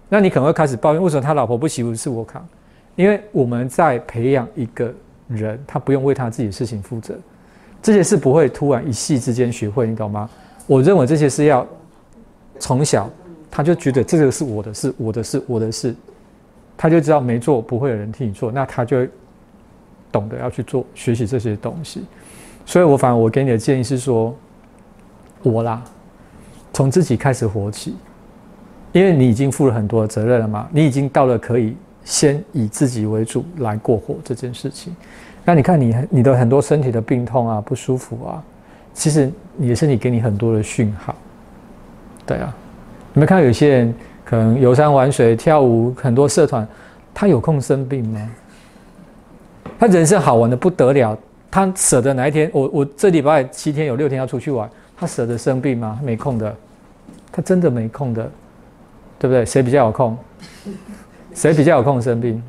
[0.09, 2.43] 那你可能会开始抱怨，为什么他老婆不洗衣服是我扛？
[2.95, 4.91] 因为我们在培养一个
[5.27, 7.13] 人，他不用为他自己的事情负责，
[7.81, 10.29] 这些事不会突然一夕之间学会，你懂吗？
[10.67, 11.65] 我认为这些是要
[12.61, 13.09] 从小
[13.49, 15.93] 他就觉得这个是我的事，我的事，我的事，
[16.77, 19.05] 他就知道没做不会有人替你做，那他就
[20.11, 22.05] 懂得要去做学习这些东西。
[22.65, 24.33] 所以我反而我给你的建议是说。
[25.43, 25.81] 我啦，
[26.71, 27.95] 从自己开始活起，
[28.91, 34.95] 因为你已经负了很多责任了嘛，你已经到了可以先以自己为主来过活这件事情。
[35.43, 38.43] 那你看你你的很多身体的病痛啊、不舒服啊，
[38.93, 41.15] 其实你的身体给你很多的讯号。
[42.25, 42.53] 对啊，
[43.13, 43.93] 你们看有些人
[44.23, 46.67] 可能游山玩水、跳舞，很多社团，
[47.13, 48.29] 他有空生病吗？
[49.79, 51.17] 他人生好玩的不得了，
[51.49, 52.49] 他舍得哪一天？
[52.53, 54.69] 我我这礼拜七天有六天要出去玩。
[54.95, 55.99] 他舍得生病吗？
[56.03, 56.55] 没空的，
[57.31, 58.29] 他真的没空的，
[59.17, 59.43] 对不对？
[59.43, 60.15] 谁比较有空？
[61.33, 62.39] 谁比较有空生病？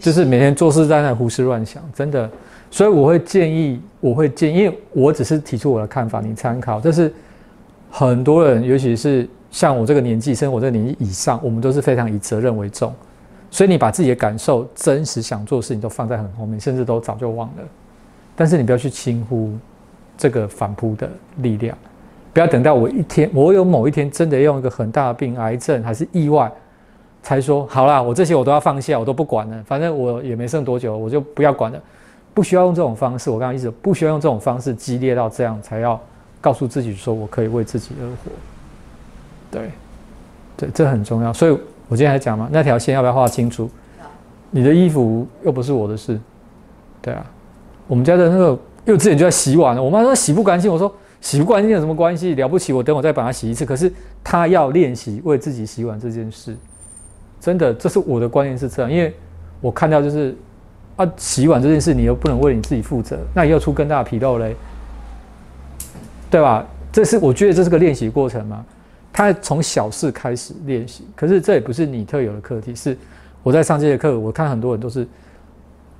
[0.00, 2.30] 就是每天做事在那胡思乱想，真的。
[2.70, 6.80] 所以我会建议，我会建议，因为我只是提出我的看法，你参考。
[6.80, 7.12] 这是
[7.96, 12.92] 很多人，尤其是像我这个年纪，生活这个年纪以上，我们都是非常以责任为重。
[13.50, 17.62] 所以你把自己的感受、真实想做的事情都放在很后面，甚至都早就忘了。
[18.34, 19.52] 但是你不要去轻忽。
[20.16, 21.76] 这个反扑的力量，
[22.32, 26.48] 不要等到我一天，我有某一天真的用一个很大的病，癌症还是意外，
[27.20, 31.82] 才说好啦，我这些我都要放下，我都不管了，反正我也没剩多久，我就不要管了，
[32.32, 33.28] 不需要用这种方式。
[33.28, 36.00] 我刚刚一直不需要用这种方式激烈到这样，才要
[36.44, 38.30] 告诉自己说我可以为自己而活。
[39.50, 39.70] 对，
[40.56, 41.32] 对，这很重要。
[41.32, 41.52] 所以
[41.88, 43.70] 我今天还讲嘛，那条线要不要画清楚？
[44.50, 46.20] 你的衣服又不是我的事，
[47.00, 47.24] 对啊，
[47.86, 48.58] 我们家的那个。
[48.84, 52.34] 幼稚园就在洗碗了，我妈说洗不干净，我说洗不干净有什么关系？
[52.34, 53.64] 了不起，我等我再把它洗一次。
[53.64, 53.90] 可是
[54.22, 56.54] 她要练习为自己洗碗这件事，
[57.40, 59.14] 真的，这是我的观念是这样，因为
[59.62, 60.36] 我看到就是
[60.96, 64.54] 啊，洗碗这件事你又不能为你自己负责，那又出更大的纰漏嘞，
[66.34, 66.66] 对吧？
[66.90, 68.66] 这是我觉得这是个练习过程嘛。
[69.12, 72.74] 他从小事开始练习，可是这也不是你特有的课题。
[72.74, 72.98] 是
[73.40, 75.06] 我在上这节课，我看很多人都是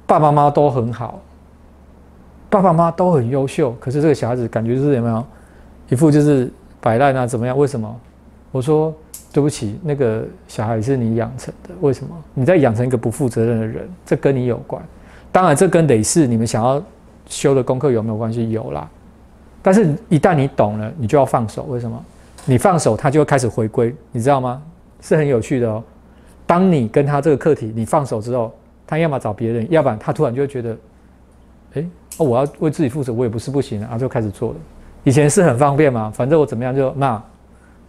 [0.08, 1.22] 爸爸妈妈都很好，
[2.50, 5.24] 爸爸妈妈都很优秀，可是这个小孩子感觉就是有没有
[5.88, 7.24] 一副就是摆烂啊？
[7.24, 7.56] 怎么样？
[7.56, 8.00] 为什么？
[8.50, 8.92] 我说
[9.32, 12.10] 对不起，那个小孩是你养成的，为什么？
[12.34, 14.82] 你在养成一个不负责任的人，这跟你有关。
[15.30, 16.82] 当然，这跟累世你们想要
[17.28, 18.50] 修的功课有没有关系？
[18.50, 18.90] 有啦。
[19.64, 21.62] 但是，一旦你懂了，你就要放手。
[21.62, 22.04] 为什么？
[22.44, 24.62] 你放手，他就会开始回归，你知道吗？
[25.00, 25.82] 是很有趣的哦。
[26.46, 28.54] 当你跟他这个课题，你放手之后，
[28.86, 30.76] 他要么找别人，要不然他突然就会觉得，
[31.72, 31.84] 哎，
[32.18, 34.56] 我要为自己负责，我也不是不行啊，就开始做了。
[35.02, 37.22] 以前是很方便嘛，反正我怎么样就骂，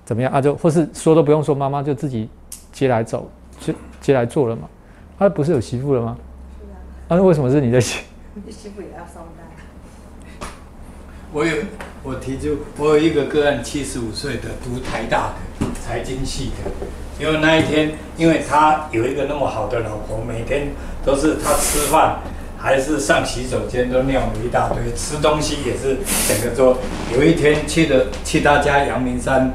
[0.06, 2.30] 怎么样啊，就或是说都不用说，妈妈就自己
[2.72, 4.62] 接来走，接接来做了嘛。
[5.20, 6.18] 他不是有媳妇了吗？
[6.58, 6.80] 是啊。
[7.10, 8.06] 那为什么是你的媳？
[8.46, 9.35] 你媳妇也要上班。
[11.36, 11.54] 我有，
[12.02, 16.72] 我提出，我有一个个案，七十五岁的，读台大的财经系的。
[17.20, 20.70] 因为那一天，因为他有一个那么好的老婆，每天
[21.04, 22.20] 都是他吃饭，
[22.58, 26.78] 还是上洗手间都尿了一大堆，吃东西也是整个桌。
[27.14, 29.54] 有一天去的去他家阳明山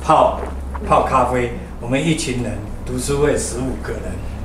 [0.00, 0.40] 泡
[0.86, 2.52] 泡咖啡，我们一群人
[2.86, 4.02] 读书会十五个人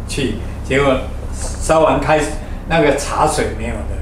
[0.08, 0.34] 去，
[0.68, 0.98] 结果
[1.32, 2.20] 烧完开
[2.68, 4.02] 那个茶水没有了。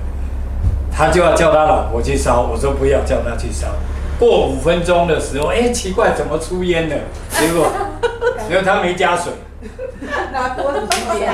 [1.00, 3.68] 他就要叫他老婆去烧，我说不要叫他去烧。
[4.20, 6.96] 过五分钟的时候，哎，奇怪，怎么出烟了？
[7.30, 7.72] 结果，
[8.50, 9.32] 结果他没加水，
[10.34, 11.32] 拿锅子去点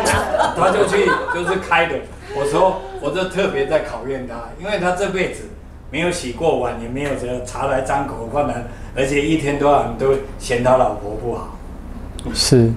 [0.56, 1.96] 他就去就是开的。
[2.36, 5.46] 我说，我就特别在考验他，因为他这辈子
[5.90, 8.64] 没有洗过碗，也没有这茶来张口，困难，
[8.96, 11.58] 而且一天到晚都嫌他老婆不好。
[12.36, 12.70] 是，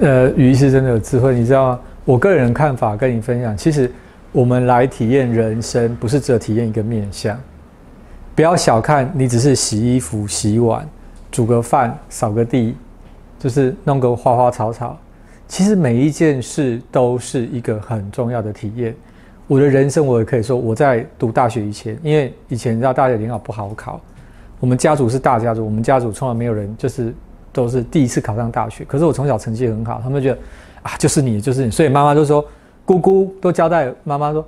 [0.00, 1.80] 呃，于是真的有智慧，你知道吗？
[2.06, 3.92] 我个人看法跟你分享，其实。
[4.32, 7.38] 我们来体验人生，不是只有体验一个面相。
[8.34, 10.88] 不要小看你，只是洗衣服、洗碗、
[11.30, 12.74] 煮个饭、扫个地，
[13.38, 14.98] 就是弄个花花草草。
[15.46, 18.94] 其实每一件事都是一个很重要的体验。
[19.46, 24.00] 我的人生，我也可以说，我在读大学以前，因为以前你知道大学联考不好考，
[24.60, 27.14] 我们家族是大家族，我们家族从来没有人就是
[27.52, 28.82] 都是第一次考上大学。
[28.86, 30.38] 可是我从小成绩很好，他们觉得
[30.84, 32.42] 啊，就是你，就是你，所以妈妈就说。
[32.84, 34.44] 姑姑都交代妈妈说，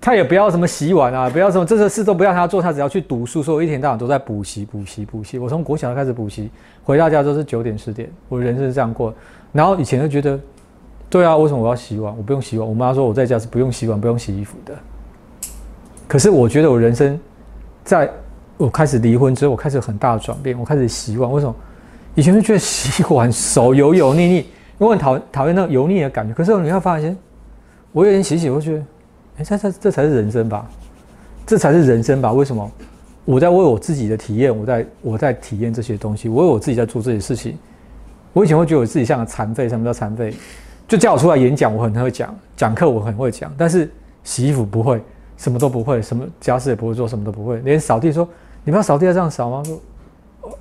[0.00, 3.42] 他也不要什么洗碗啊，不要什么这些事都不要他做，他只要去读书。
[3.42, 5.38] 所以我一天到晚都在补习、补习、补习。
[5.38, 6.48] 我从国小开始补习，
[6.84, 8.08] 回到家都是九点十点。
[8.28, 9.12] 我人生是这样过。
[9.52, 10.38] 然后以前就觉得，
[11.10, 12.16] 对啊，为什么我要洗碗？
[12.16, 12.68] 我不用洗碗。
[12.68, 14.72] 我妈说我在家是不用洗碗、不用洗衣服的。
[16.06, 17.18] 可是我觉得我人生，
[17.82, 18.08] 在
[18.56, 20.56] 我开始离婚之后，我开始很大的转变。
[20.56, 21.54] 我开始洗碗，为什么？
[22.14, 24.46] 以前就觉得洗碗手油油腻腻，
[24.78, 26.32] 因为讨讨厌那个油腻的感觉。
[26.32, 27.16] 可是你会发现。
[27.92, 28.84] 我有点洗洗，我觉得，
[29.38, 30.68] 哎，这这这才是人生吧，
[31.46, 32.32] 这才是人生吧？
[32.32, 32.70] 为什么？
[33.24, 37.58] 我在为我自己的体验，我在我在体验这些东西，我为我自己在做这些事情。
[38.32, 40.34] 我以前会觉得我自己像个残废，什么叫残废？
[40.86, 43.90] 就叫我出来演讲，我很会讲，讲课我很会讲，但是
[44.24, 45.02] 洗衣服不会，
[45.36, 48.26] 什么都不会，什么家事也不会做，什么都不会，连扫地说
[48.64, 49.62] 你不要扫地要这样扫吗？
[49.64, 49.80] 说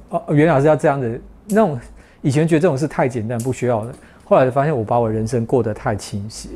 [0.10, 1.22] 哦哦，原来是要这样子。
[1.48, 1.80] 那种
[2.22, 3.94] 以前觉得这种事太简单，不需要的，
[4.26, 6.50] 后来发现我把我人生过得太倾斜。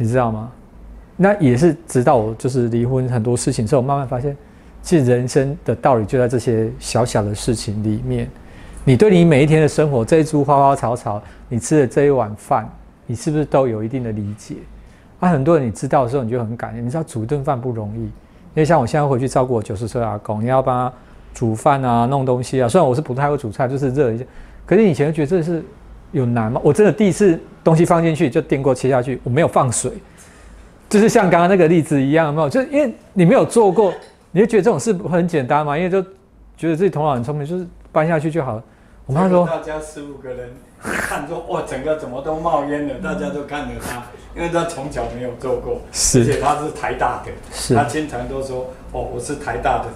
[0.00, 0.50] 你知道吗？
[1.14, 4.34] 那也是直到我就是离婚很多事情之后，慢慢发现，
[4.80, 8.26] 其实人生的道理就在这些小小的事情里面。
[8.82, 12.66] 你对你每一天的生活，这一株花花草草，你吃的这一碗饭，
[13.06, 14.54] 你是不是都有一定的理解？
[15.18, 16.86] 啊，很多人你知道的时候，你就很感恩。
[16.86, 18.10] 你知道煮一顿饭不容易，因
[18.54, 20.96] 为像我现在回去照顾我九十岁阿公，你要帮他
[21.34, 22.66] 煮饭啊、弄东西啊。
[22.66, 24.24] 虽然我是不太会煮菜，就是热一下，
[24.64, 25.62] 可是以前觉得这是。
[26.12, 26.60] 有难吗？
[26.64, 29.92] 我真的第一次东西放进去就电锅切下去，我没有放水，
[30.88, 33.92] 就是像刚刚那个例子一样，没有，就是因为你没有做过，
[34.32, 36.02] 你就觉得这种事很简单嘛，因为就
[36.56, 38.62] 觉得自己头脑很聪明，就是搬下去就好了。
[39.06, 40.50] 我妈说，大家十五个人
[40.82, 44.02] 看说哇，整个怎么都冒烟了，大家都看着他，
[44.36, 49.86] 因为他从小没有做过，而且他是台大的，他经常都说哦，我是台大的，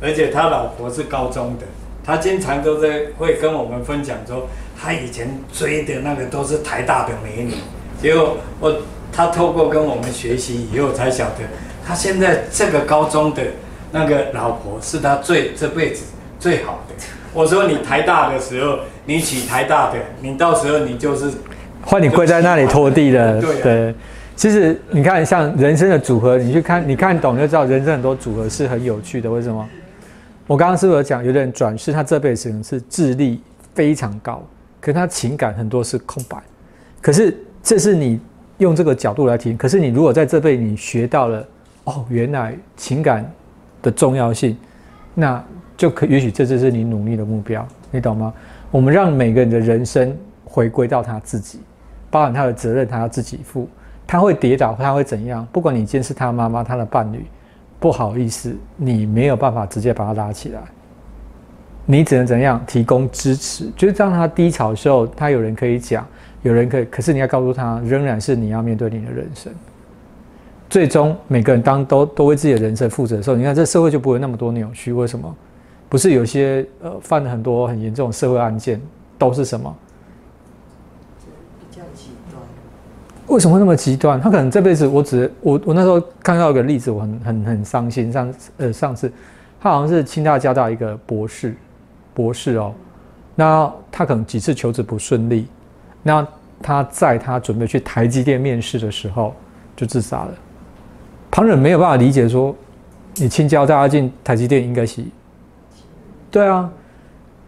[0.00, 1.64] 而且他老婆是高中的，
[2.04, 4.48] 他经常都在会跟我们分享说。
[4.76, 7.54] 他以前追的那个都是台大的美女，
[8.02, 11.44] 结果我他透过跟我们学习以后才晓得，
[11.86, 13.42] 他现在这个高中的
[13.92, 16.04] 那个老婆是他最这辈子
[16.38, 16.94] 最好的。
[17.32, 21.30] 我说你台大的时候，你娶台大的，你到时候你就是
[21.80, 23.40] 换你跪在那里拖地了。
[23.40, 23.94] 对，
[24.36, 29.30] 其实你看像人生的组合，你去看你看懂就知道，人生很多组合是很有趣的。
[29.30, 29.66] 为什么？
[30.46, 31.92] 我刚刚是不是有讲有点转世？
[31.92, 33.40] 他这辈子可能是智力
[33.74, 34.42] 非常高。
[34.80, 36.36] 可是他情感很多是空白，
[37.00, 38.20] 可是这是你
[38.58, 39.56] 用这个角度来听。
[39.56, 41.48] 可是你如果在这辈你学到了，
[41.84, 43.24] 哦，原来情感
[43.80, 44.54] 的重要性，
[45.14, 45.42] 那
[45.74, 48.30] 就可也许这就是你努力的目标，你懂吗？
[48.70, 50.14] 我们让每个人的人生
[50.44, 51.60] 回归到他自己，
[52.10, 53.66] 包含他的责任，他要自己负。
[54.06, 55.48] 他会跌倒，他会怎样？
[55.50, 57.24] 不管你今天是他妈妈，他的伴侣，
[57.84, 60.62] 不好意思，你没有办法直接把他拉起来，
[61.84, 63.70] 你只能怎样提供支持？
[63.76, 66.06] 就是当他低潮的时候，他有人可以讲，
[66.40, 69.52] 有人可以，可是你要告诉他，仍然是你要面对你的人生。
[70.70, 74.90] 最终，每个人当都都为自己的人生负责的时候，你看这社会就不会那么多扭曲。
[74.90, 75.36] 为什么？
[75.90, 78.80] 不是有些呃犯了很多很严重的社会案件，
[79.18, 79.76] 都是什么？
[81.60, 82.40] 比较极端。
[83.34, 84.20] 为什么会那么极端？
[84.20, 88.12] 他可能这辈子，我只我我那时候看到一个例子，我很很很伤心。
[88.12, 89.10] 上呃上次，
[89.60, 91.56] 他好像是清大交大一个博士，
[92.14, 92.72] 博士哦，
[93.34, 95.48] 那他可能几次求职不顺利，
[96.00, 96.24] 那
[96.62, 99.34] 他在他准备去台积电面试的时候
[99.74, 100.34] 就自杀了。
[101.28, 102.54] 旁人没有办法理解说，
[103.16, 105.02] 你清交大家进台积电应该是，
[106.30, 106.70] 对啊，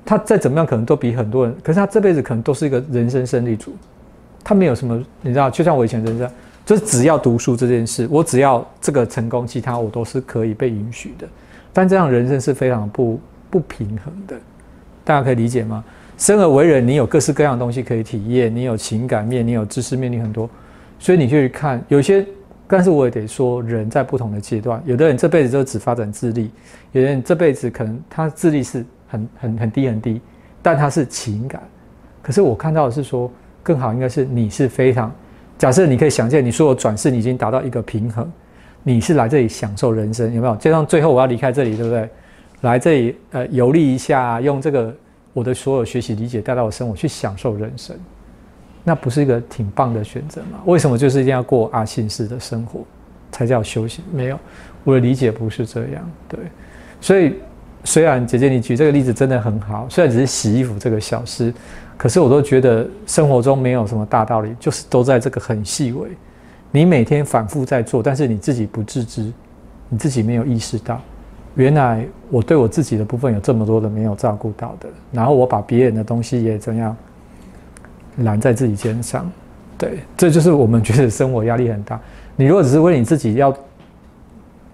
[0.05, 3.73] 他再怎么样可能都比很多人，可是他这辈子可能都是一个人生胜利组。
[4.49, 6.31] 他没有什么，你知道，就像我以前人生，
[6.65, 11.27] 就是只要读书这件事，我只要这个成功，其他我都是可以被允许的。
[11.73, 13.19] 但这样人生是非常不
[13.51, 14.37] 不平衡的，
[15.03, 15.85] 大家可以理解吗？
[16.17, 20.49] 生而为人，你有各式各样的东西可以体验，你有情感面，你有知识面，你很多，
[21.01, 22.25] 所以你去看有些，
[22.69, 26.53] 但是我也得说，人在不同的阶段，有的人这辈子就只发展智力，
[26.93, 30.21] 有的人这辈子可能他智力是很很很低很低，
[30.63, 31.61] 但他是情感。
[32.23, 33.29] 可是我看到的是说。
[33.67, 35.13] 更好应该是你是非常，
[35.59, 38.31] 假设你可以想见，你所有转世你已经达到一个平衡，
[38.85, 40.55] 你是来这里享受人生，有没有？
[40.55, 42.09] 就像最后我要离开这里，对不对？
[42.61, 44.95] 来这里呃游历一下，用这个
[45.33, 47.97] 我的所有学习理解带到我生活去享受人生，
[48.85, 50.61] 那不是一个挺棒的选择吗？
[50.67, 52.85] 为什么就是一定要过阿信式的生活
[53.33, 54.05] 才叫修行？
[54.13, 54.39] 没有，
[54.85, 56.09] 我的理解不是这样。
[56.29, 56.39] 对，
[57.01, 57.35] 所以
[57.83, 61.53] 虽然姐姐你举这个例子真的很好，虽然只是洗衣服这个小事。
[61.97, 66.09] 可是我都觉得生活中没有什么大道理，就是都在这个很细微。
[66.71, 69.33] 你每天反复在做，但是你自己不自知，
[69.89, 71.01] 你自己没有意识到，
[71.55, 76.95] 原来我对我自己的部分有这么多的没有照顾到的，然后我把别人的东西也怎样
[78.19, 79.31] 揽在自己肩上。
[79.79, 81.99] 对，这就是我们觉得生活压力很大。
[82.35, 83.55] 你如果只是为你自己要，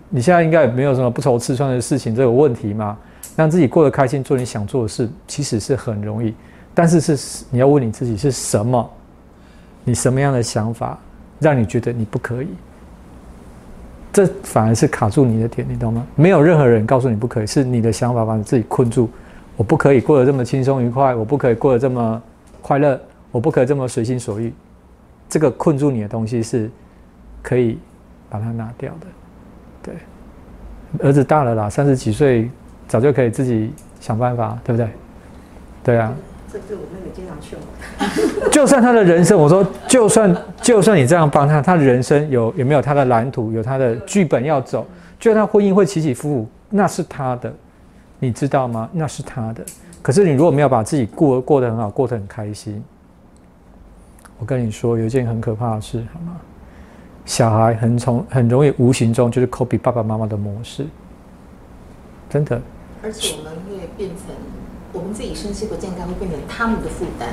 [0.08, 2.98] 你现在应该也没有什么不愁吃穿的事情这个问题嘛，
[3.36, 6.34] 让自己过得开心，做你想做的事，其实是很容易。
[6.74, 8.90] 但是是你要问你自己是什么？
[9.84, 10.96] 你什么样的想法
[11.40, 12.48] 让你觉得你不可以？
[14.12, 16.06] 这反而是卡住你的点，你懂吗？
[16.14, 19.10] 没有任何人告诉你不可以，是你的想法把你自己困住。
[19.56, 22.22] 我不可以过得这么轻松愉快，我不可以过得这么
[22.60, 23.00] 快乐，
[23.30, 24.52] 我不可以这么随心所欲。
[25.28, 26.70] 这个困住你的东西是
[27.42, 27.78] 可以
[28.30, 29.06] 把它拿掉的。
[29.82, 29.94] 对，
[31.08, 32.50] 儿子大了啦，三十几岁，
[32.86, 34.88] 早就可以自己想办法，对不对？
[35.82, 36.14] 对啊。
[36.52, 38.48] 这是我妹妹经常劝我。
[38.52, 44.86] 就算他的人生，我说，就算就算你这样帮他，他的人生有有没有他的蓝图，有他的剧本要走？
[45.18, 47.50] 就算他婚姻会起起伏伏，那是他的，
[48.18, 48.86] 你知道吗？
[48.92, 49.64] 那是他的。
[50.02, 52.84] 可是你如果没有把自己过过得很好，过得很开心，
[54.38, 56.36] 我跟你说，有一件很可怕的事，好吗？
[57.24, 60.84] 小孩很从很容易无形中就是 copy 爸爸妈妈的模式，
[62.28, 62.60] 真的。
[63.02, 64.34] 而且我们会变成。
[64.92, 67.30] 我们自己身心不健康会变成他们的负担。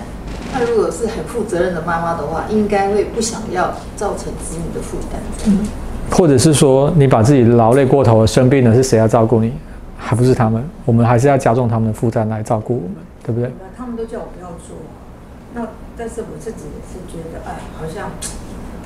[0.54, 5.22] 那如果是很负责任的妈妈的话，应该会不想要造成子女的负担。
[5.46, 5.68] 嗯，
[6.10, 9.54] 或者是说你把自己劳累过头了，生病了，是谁要照顾你？
[9.98, 10.64] 还不是他们？
[10.86, 13.52] 我们还是要加重他们的负担来照顾我们，对不对？
[13.78, 14.78] 他们都叫我不要做，
[15.54, 18.10] 那但是我自己也是觉得，哎，好像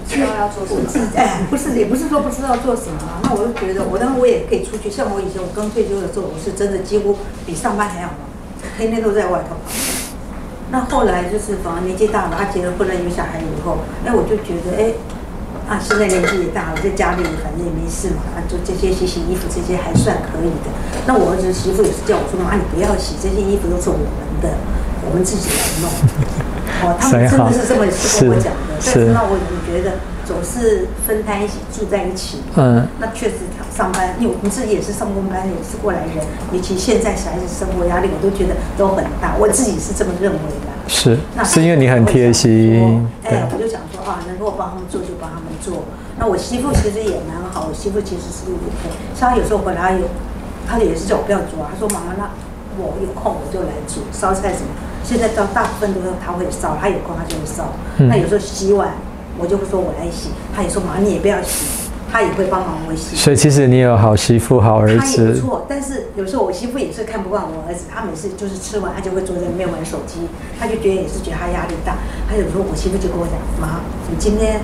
[0.03, 1.09] 不知道要做什么。
[1.15, 2.97] 哎，不是，也不是说不知道做什么。
[3.23, 4.89] 那我就觉得，我当然我也可以出去。
[4.89, 7.15] 像我以前我刚退休的时候，我是真的几乎
[7.45, 8.32] 比上班还要忙。
[8.77, 9.55] 天天都在外头。
[10.71, 14.89] 那后来就是反而年纪大了，他结了婚了，有小孩以后，哎，我就觉得，哎，
[15.69, 20.73] 啊，现在年纪也大了，在家里反正也没事嘛，啊，就这些洗洗衣服这些还算可以的。
[21.05, 24.05] 那我儿子媳妇也是叫我说，妈，你不要洗，这些衣服都是我们
[24.41, 24.49] 的，
[25.05, 25.89] 我们自己来弄。
[26.81, 28.73] 哦，他们真的是这么跟我讲的。
[28.81, 29.93] 但是那我也觉得。
[30.25, 33.35] 总是分摊一起住在一起，嗯，那确实
[33.75, 36.25] 上班，因为我们自己也是上工班，也是过来人。
[36.53, 39.35] 尤其现在小孩子生活压力，我都觉得都很大。
[39.37, 40.71] 我自己是这么认为的。
[40.87, 43.05] 是，那是因为你很贴心。
[43.23, 45.83] 哎，我就想说啊，能够帮他们做就帮他们做。
[46.17, 50.07] 那我媳妇其实也蛮好，我媳妇其实是六分，像她有时候回来有，
[50.65, 51.67] 她也是叫我不要煮啊。
[51.73, 52.29] 她说妈妈，那
[52.77, 54.67] 我有空我就来煮烧菜什么。
[55.03, 57.73] 现在到大部分都是她会烧，她有空她就会烧。
[58.07, 58.93] 那有时候洗碗。
[59.37, 63.15] 我就会说我来洗，他也说妈你也不要洗，他也会帮忙我洗。
[63.15, 70.27] 所以其实你有好媳妇、好儿他也不子，错，但是有时候我媳妇也是看不惯我儿子，他每次就是吃完他就会坐在那边玩手机，
[70.59, 71.97] 他就觉得也是觉得他压力大。
[72.29, 74.61] 他有时候我媳妇就跟我讲，妈，你今天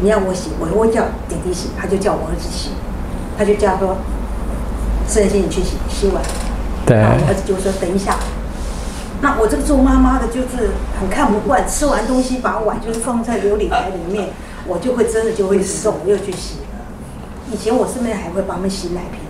[0.00, 2.70] 你要我洗，我会叫弟弟洗，他就叫我儿子洗，
[3.38, 3.96] 他就叫他说，
[5.08, 6.22] 圣心你去洗洗碗，
[6.84, 8.18] 对那我儿子就说等一下。
[9.22, 14.28] 那我这个做妈妈的，就是很看不惯，吃完东西把碗就是放在琉璃台里面，
[14.66, 16.66] 我就会真的就会自动，我又去洗了。
[17.52, 19.20] 以前我身边还会帮他们洗奶瓶，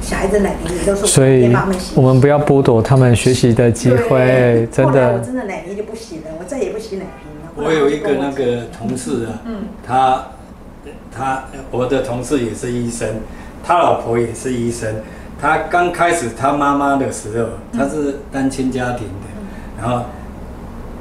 [0.00, 1.92] 小孩子奶瓶也都是我们洗。
[1.94, 5.24] 我们不要剥夺他们学习的机会对，真后来我的。
[5.24, 7.52] 真的奶瓶就不洗了，我再也不洗奶瓶了。
[7.54, 9.38] 我有一个那个同事啊，
[9.86, 10.26] 他
[11.16, 13.08] 他我的同事也是医生，
[13.62, 14.96] 他老婆也是医生。
[15.40, 20.04] 他刚开始他妈妈的时候，他是单亲家庭的，然后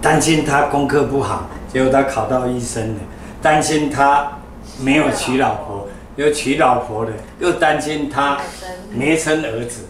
[0.01, 2.99] 担心他功课不好，结果他考到医生了，
[3.41, 4.31] 担心他
[4.79, 8.37] 没有娶老婆，又娶老婆了，又担心他
[8.91, 9.81] 没生儿子，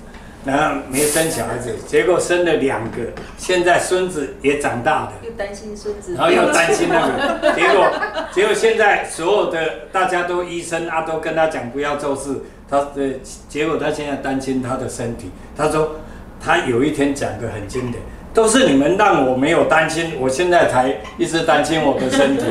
[0.43, 2.97] 然后没生小孩子，结果生了两个，
[3.37, 5.13] 现在孙子也长大了。
[5.39, 7.87] 又担心孙子，然后又担心那个，结果
[8.33, 9.59] 结果现在所有的
[9.91, 12.35] 大家都医生啊，都跟他讲不要做事，
[12.69, 13.13] 他的
[13.47, 15.31] 结果他现在担心他的身体。
[15.55, 15.95] 他说
[16.41, 22.43] 他有一天讲个很经典，都是你们让我没有担心，我现在才一直担心我的身体，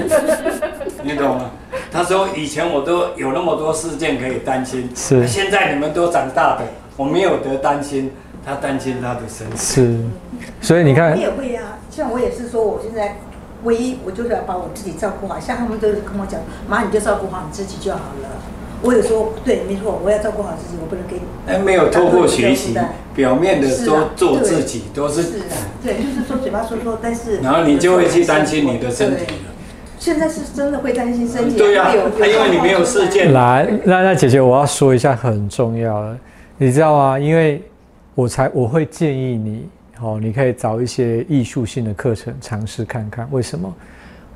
[1.04, 1.50] 你懂吗？
[1.92, 6.64] 他说以前我都有那么多事件可以担心，是现在你们都长大的，
[6.96, 8.10] 我没有得担心，
[8.48, 9.56] 他担心他的身体。
[9.56, 9.98] 是，
[10.60, 13.18] 所以你看我，也会啊，像我也是说，我现在
[13.64, 18.28] 唯一我就是要把我自己照顾好，像他们都是跟我讲，妈你就照顾好你自己就好了。
[18.80, 21.52] 我有说对，没错，我要照顾好自己，我不能给你。
[21.52, 22.78] 哎，没有透过学习，
[23.14, 29.50] 表面的都是啊做自己，都是是啊，对，就是说嘴巴说说，但是然后你就会去担心你的身体了。
[29.98, 36.16] 现在是真的会担心身体，对呀、有啊，因为你没有事件，来，那那姐姐，我要说一下很重要的，
[36.58, 37.18] 你知道吗？
[37.18, 37.60] 因为
[38.18, 39.68] 我才我会建议你，
[40.00, 43.28] 哦，你可以找一些艺术性的课程尝试看看。
[43.30, 43.72] 为什么？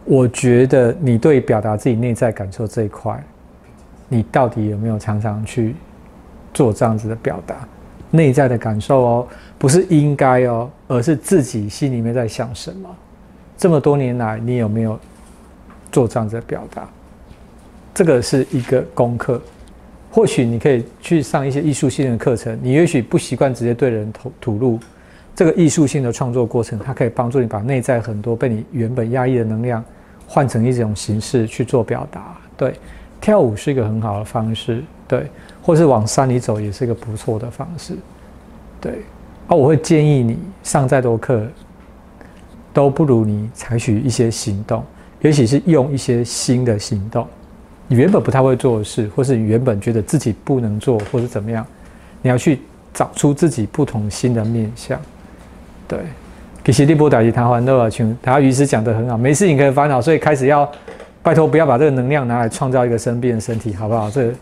[0.04, 3.20] 我觉得你对表达自己内在感受这一块，
[4.08, 5.74] 你到底有没有常常去
[6.54, 7.56] 做这样子的表达？
[8.12, 9.28] 内在的感受哦，
[9.58, 12.88] 不是应该哦，而是自己心里面在想什么。
[13.58, 14.96] 这么多年来，你有没有
[15.90, 16.88] 做这样子的表达？
[17.92, 19.42] 这个是一个功课。
[20.14, 24.78] 或许你可以去上一些艺术性的课程，你也许不习惯直接对人吐吐露，
[25.34, 29.82] 这个艺术性的创作过程，它可以帮助你把内在很多被你原本压抑的能量，
[30.26, 32.36] 换成一种形式去做表达。
[32.58, 32.74] 对，
[33.22, 35.26] 跳舞是一个很好的方式，对，
[35.62, 37.96] 或是往山里走也是一个不错的方式，
[38.82, 38.92] 对。
[39.48, 41.44] 啊，我会建议你上再多课，
[42.72, 44.84] 都不如你采取一些行动，
[45.22, 47.26] 也许是用一些新的行动。
[47.92, 51.66] 你原本不太会做的事，或是你原本觉得自己不能做，或是怎么样，
[52.22, 52.58] 你要去
[52.94, 54.98] 找出自己不同新的面向。
[55.86, 55.98] 对，
[56.64, 60.66] 其实利波打击谈欢乐啊，请他于是讲得很好，没事情可以烦恼，所以开始要
[61.22, 64.10] 拜托不要把这个能量拿来创造一个生病的身体，好不好？
[64.10, 64.32] 这个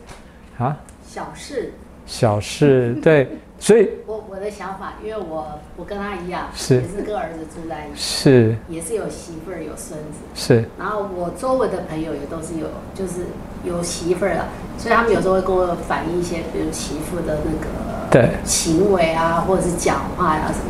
[0.59, 0.76] 啊，
[1.09, 1.72] 小事，
[2.07, 3.26] 小事，对，
[3.62, 5.46] 所以我我的想法，因为我
[5.76, 13.26] 我跟他一样，是也是跟儿子住在一起，是也是有媳妇儿有孙子，是然后我周围的朋友也都是有，就是
[13.62, 17.68] 有媳妇儿了，所以他们有时候会跟我反映一些，比如媳妇的那个
[18.11, 20.64] 对行为啊，或者是讲话呀、什么。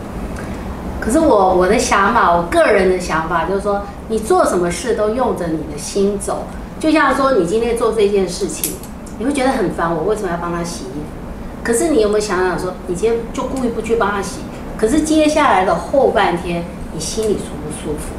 [1.01, 6.45] 可是我我的想法，我个人的想法就是说，你做什么事都用着你的心走。
[6.81, 8.75] 就像说，你今天做这件事情，
[9.19, 11.20] 你会觉得很烦，我为什么要帮他洗衣服？
[11.63, 14.41] 可是你有没有想想说，你今天就故意不去帮他洗？
[14.79, 16.65] 可是接下来的后半天，
[16.95, 18.15] 你心里舒不舒服？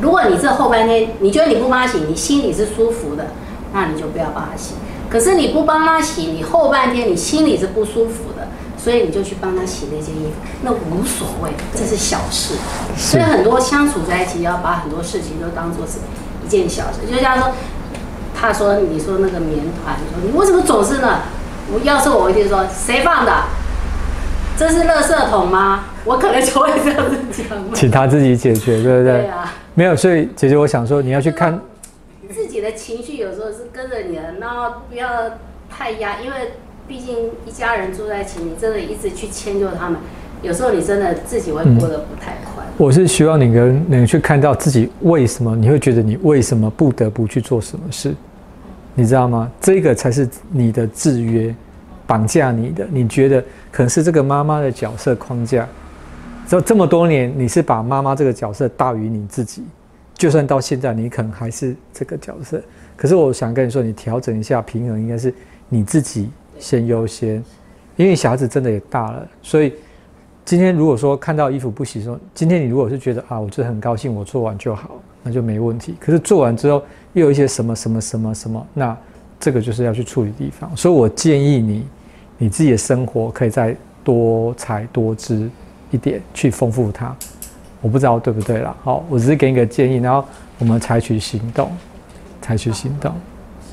[0.00, 3.26] 如果你这后半天你觉得你不帮他洗，你心里是舒服的，
[3.72, 4.74] 那你就不要帮他洗。
[5.10, 12.54] 可是你不帮他洗，你后半天你心里是不舒服的，所以你就去帮他洗那件衣服，那无所谓，这是小事。
[12.96, 15.98] 所以很多相处在一起，要把很多事情都当做是
[16.44, 17.12] 一件小事。
[17.12, 17.52] 就像说，
[18.34, 21.22] 他说你说那个棉团，说你为什么总是呢？
[21.72, 23.32] 我要是我一定说谁放的？
[24.56, 25.84] 这是垃圾桶吗？
[26.04, 27.74] 我可能就会这样子讲。
[27.74, 29.22] 请他自己解决，对不对？
[29.22, 31.58] 对啊，没有，所以姐姐，我想说，你要去看，
[32.32, 35.08] 自己的情绪有时候是跟着你的，然后不要
[35.68, 36.52] 太压，因为
[36.86, 39.98] 毕竟一家人住在一起，你真的一直去迁就他们，
[40.42, 42.62] 有时候你真的自己会过得不太快。
[42.76, 48.14] 我是希望你能能去看到自己为什么你会觉得你为什么不得不去做什么事，
[48.94, 49.50] 你知道吗？
[49.60, 51.54] 这个才是你的制约，
[52.06, 52.86] 绑架你的。
[52.90, 53.42] 你觉得
[53.72, 55.68] 可能是这个妈妈的角色框架，
[56.46, 59.64] 这这么多年你是把妈妈这个角色大于你自己，
[60.14, 62.62] 就算到现在，你可能还是这个角色。
[62.96, 65.34] 可是我想跟你说，你调整一下平衡，应该是
[65.68, 66.30] 你自己
[66.60, 67.42] 先优先，
[67.96, 69.72] 因为小孩子真的也大了，所以
[70.44, 75.96] 今天如果说看到衣服不洗，说今天你如果是觉得啊，我真的很高兴，我做完就好，那就没问题。
[75.98, 76.80] 可是做完之后
[77.14, 78.96] 又有一些什么什么什么什么，那
[79.40, 80.70] 这个就是要去处理地方。
[80.76, 81.84] 所以我建议你，
[82.38, 85.50] 你自己的生活可以再多彩多姿
[85.90, 87.12] 一点，去丰富它。
[87.80, 90.24] 我不知道对不对啦，好，我只是给你个建议，然后
[90.60, 91.68] 我们采取行动。
[92.46, 93.10] 采取行动，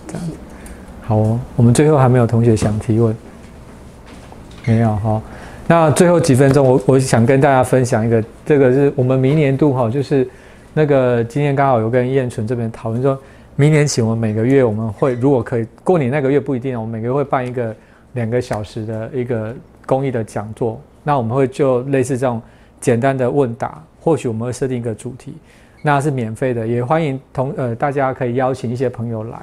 [0.08, 0.34] 这样子
[1.02, 1.38] 好哦。
[1.58, 3.14] 我们最后还没有同学想提问，
[4.66, 5.22] 没有哈。
[5.68, 10.26] 那最后几分钟，我我想跟大家分享一个，这个是我们明年度哈，就是
[10.74, 13.18] 那个今天刚好有跟燕纯这边讨论说，
[13.56, 17.76] 明年起我们每个月我们会如果可以，过年那个月不一定，我们每个月会办一个
[18.14, 19.54] 两个小时的一个
[19.86, 20.80] 公益的讲座。
[21.04, 22.42] 那我们会就类似这种
[22.80, 25.34] 简单的问答，或许我们会设定一个主题。
[25.84, 29.40] 那是免费的，也欢迎同呃大家可以邀请一些朋友来，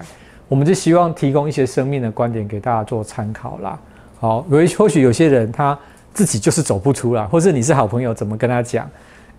[0.49, 3.79] 我们就希望提供一些生命的观点给大家做参考啦。
[4.21, 5.77] 好，因为或许有些人他
[6.15, 8.89] 自己就是走不出来，或是你是好朋友，怎么跟他讲，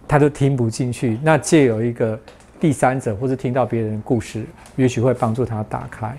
[0.10, 1.18] 他都听不进去。
[1.24, 2.20] 那借有一个
[2.60, 4.44] 第三者，或是听到别人的故事，
[4.76, 6.14] 也许会帮助他打开。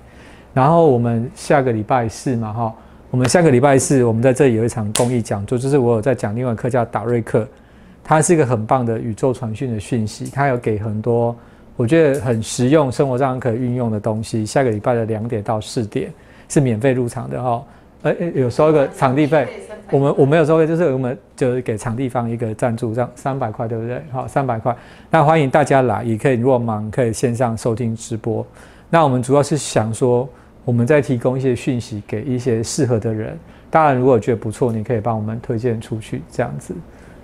[0.54, 2.74] 然后我们下个礼拜四嘛，哈，
[3.10, 7.46] 我们下个礼拜四我们在这里有一场公益讲座，就是我有在讲另外课叫达瑞克。
[8.02, 11.36] 它是一个很棒的宇宙传讯的讯息，它有给很多
[11.76, 14.44] 我觉得很实用、生活上可运用的东西。
[14.46, 16.12] 下个礼拜的两点到四点
[16.48, 17.64] 是免费入场的哈，
[18.02, 19.46] 呃，有收一个场地费，
[19.90, 24.02] 我们我们有收费，就是我们就是给场地方一个赞助，这样三百块对不对？
[24.10, 24.74] 好，三百块。
[25.10, 28.44] 那欢迎大家来，也可以如果忙可以线上收听直播。
[28.88, 30.28] 那我们主要是想说，
[30.64, 33.38] 我们在提供一些讯息给一些适合的人。
[33.70, 36.74] 当然，如果觉得不错，你可以帮我们推荐出去，这样子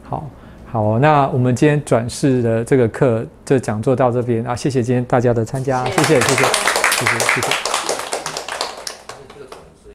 [0.02, 0.28] 好。
[0.68, 7.75] 好，那我们今天转世的这个课，这讲座到这边啊，谢谢今天大家的参加，谢谢，谢谢，谢谢，谢谢。